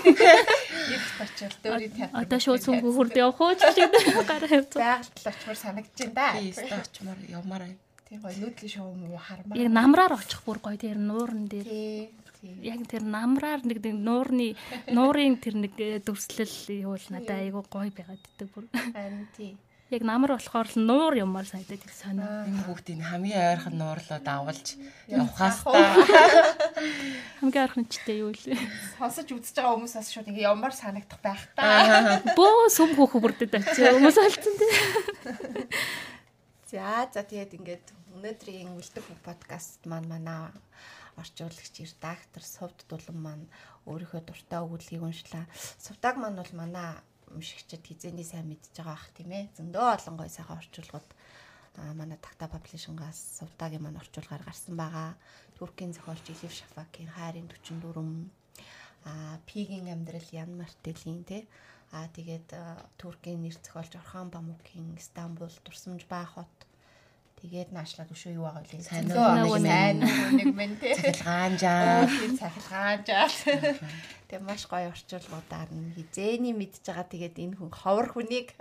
Нэг 0.94 1.04
очил 1.26 1.56
дөөрийн 1.58 1.94
театр. 1.98 2.22
Одоо 2.22 2.40
шууд 2.40 2.62
сүм 2.62 2.86
бүхүрд 2.86 3.18
явах 3.18 3.42
уу 3.42 3.58
гараа 4.30 4.62
явц. 4.62 4.78
Байгальд 4.78 5.18
л 5.26 5.32
очмор 5.34 5.58
санагдаж 5.58 5.98
байна 5.98 6.14
да. 6.14 6.28
Тийм 6.38 6.78
очмор 6.86 7.18
явмаар 7.26 7.64
байна. 7.66 7.78
Тийм 8.12 8.20
гоё 8.28 8.44
нүүдлийн 8.44 8.68
шоу 8.76 8.92
муу 8.92 9.16
хармаа. 9.16 9.56
Яг 9.56 9.72
намраар 9.72 10.20
очих 10.20 10.44
бүр 10.44 10.60
гоё 10.60 10.76
тэр 10.76 11.00
нуурн 11.00 11.48
дээр. 11.48 12.12
Яг 12.60 12.84
тэр 12.92 13.08
намраар 13.08 13.64
нэг 13.64 13.80
нуурны 13.88 14.60
нуурын 14.92 15.40
тэр 15.40 15.56
нэг 15.56 15.80
дүрслэл 16.04 16.84
юу 16.84 17.00
л 17.00 17.08
надад 17.08 17.40
айгүй 17.40 17.64
гоё 17.72 17.88
байгаад 17.88 18.20
ддэг 18.20 18.52
бүр. 18.52 18.68
Харин 18.92 19.32
тий. 19.32 19.56
Яг 19.96 20.04
намар 20.04 20.36
болохоор 20.36 20.68
л 20.68 20.84
нуур 20.84 21.16
юмар 21.24 21.48
санагдаад 21.48 21.88
их 21.88 21.96
сонио. 21.96 22.28
Энэ 22.52 22.68
хүүхдийн 22.68 23.00
хамгийн 23.00 23.48
ойрхон 23.56 23.76
нуурлуу 23.80 24.20
давалж 24.20 24.68
явхаас 25.08 25.64
та 25.64 25.80
хамгийн 27.40 27.64
ойрхон 27.64 27.88
чтэй 27.88 28.28
юу 28.28 28.36
лээ. 28.36 28.60
Сонсож 29.00 29.32
үзэж 29.32 29.56
байгаа 29.56 29.80
хүмүүс 29.80 29.96
бас 29.96 30.12
шууд 30.12 30.28
ингээ 30.28 30.52
ямар 30.52 30.76
санагдах 30.76 31.20
байх 31.24 31.48
та. 31.56 32.20
Бөө 32.36 32.68
сүм 32.76 32.92
хөөх 32.92 33.20
бүрдэд 33.24 33.56
очив. 33.56 34.04
Хүмүүс 34.04 34.20
алдсан 34.20 34.56
тий. 34.60 34.72
За 36.72 37.04
за 37.12 37.20
тэгээд 37.28 37.52
ингээд 37.60 37.86
өнөөдрийн 38.16 38.76
үлдэх 38.76 39.08
подкаст 39.24 39.88
маань 39.88 40.08
манай 40.12 40.52
орчуулагч 41.16 41.76
редактор 41.80 42.44
Сувд 42.44 42.84
Дулан 42.90 43.20
маань 43.24 43.46
өөрийнхөө 43.88 44.22
дуртай 44.28 44.60
өгүүлгийг 44.66 45.04
уншлаа. 45.04 45.46
Сувдаг 45.80 46.20
маань 46.20 46.40
бол 46.40 46.54
манай 46.62 47.00
уншигчид 47.32 47.84
хизээний 47.88 48.28
сайн 48.28 48.52
мэдж 48.52 48.76
байгаа 48.76 48.96
ах 49.00 49.08
тийм 49.16 49.32
ээ. 49.32 49.52
Зөндөө 49.56 49.86
олон 49.96 50.16
гой 50.20 50.30
сайхан 50.30 50.60
орчуулгууд 50.60 51.10
манай 52.00 52.20
такта 52.20 52.52
паблишингаас 52.52 53.20
Сувдагийн 53.40 53.84
маань 53.84 54.02
орчуулгаар 54.04 54.44
гарсан 54.44 54.76
байгаа. 54.76 55.16
Туркийн 55.56 55.96
зохиолч 55.96 56.26
Илив 56.28 56.52
Шафакийн 56.52 57.10
Хайрын 57.16 57.48
44 57.48 58.28
а 59.08 59.40
Пигийн 59.48 59.88
амьдрал 59.88 60.28
Ян 60.36 60.52
Мартелийн 60.60 61.24
тий 61.24 61.48
а 61.96 62.08
тэгээд 62.16 62.50
Туркийн 63.00 63.40
нэр 63.42 63.56
зохиолч 63.56 63.96
Орхан 63.96 64.30
Бамукийн 64.30 65.00
Стамбул 65.00 65.54
дурсамж 65.64 66.06
баа 66.12 66.28
хот 66.28 66.54
Тэгээд 67.42 67.74
наашлаад 67.74 68.14
өшөө 68.14 68.38
юу 68.38 68.46
байгаа 68.46 68.62
вэ? 68.70 68.86
Сайн 68.86 69.10
нэг 69.10 69.18
сайн 69.66 69.98
нэг 70.38 70.54
мэн 70.54 70.78
тий. 70.78 70.94
Цахилгаанжаа. 70.94 72.06
Цахилгаанжаа. 72.38 73.26
Тэгээ 74.30 74.46
маш 74.46 74.70
гоё 74.70 74.94
орчуулгуудаар 74.94 75.74
нь 75.74 75.90
хизээний 75.98 76.54
мэдж 76.54 76.86
байгаа. 76.86 77.10
Тэгээд 77.10 77.42
энэ 77.42 77.58
хүн 77.58 77.74
ховор 77.74 78.14
хүнийг 78.14 78.54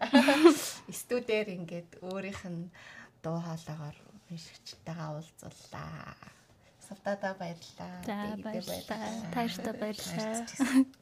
студиэр 1.04 1.60
ингээд 1.60 2.00
өөрийнх 2.08 2.44
нь 2.48 2.72
дуу 3.20 3.36
хоолойгоор 3.44 3.96
уншигчтайгаа 4.32 5.20
уулзлаа. 5.20 6.16
Савтада 6.80 7.36
баярлаа. 7.36 8.00
За 8.08 8.16
баярлалаа. 8.40 9.28
Тааштай 9.28 9.74
баярлалаа. 9.76 10.40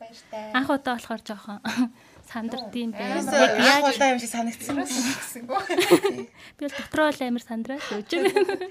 Баяртай. 0.03 0.51
Анх 0.53 0.69
удаа 0.69 0.99
болохоор 0.99 1.23
жоохон 1.23 1.63
сандардсан 2.29 2.91
байна. 2.93 3.57
Яг 3.57 3.89
удаа 3.89 4.13
юм 4.13 4.21
шиг 4.21 4.31
санагдсан 4.31 4.77
гэсэнгүү. 4.85 5.61
Би 6.57 6.63
бол 6.69 6.77
дотроо 6.77 7.09
л 7.09 7.23
амар 7.25 7.45
сандраад 7.45 7.89
өгч 7.97 8.11
байна. 8.21 8.69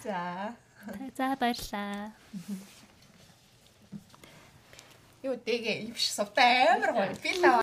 За. 0.00 0.18
За 1.16 1.36
баярлалаа. 1.36 2.12
Юу 5.24 5.36
дэгээ 5.36 5.88
юм 5.88 5.96
шиг 5.96 6.12
сувтай 6.16 6.68
амар 6.72 6.92
гоё. 6.96 7.12
Би 7.20 7.36
л 7.36 7.44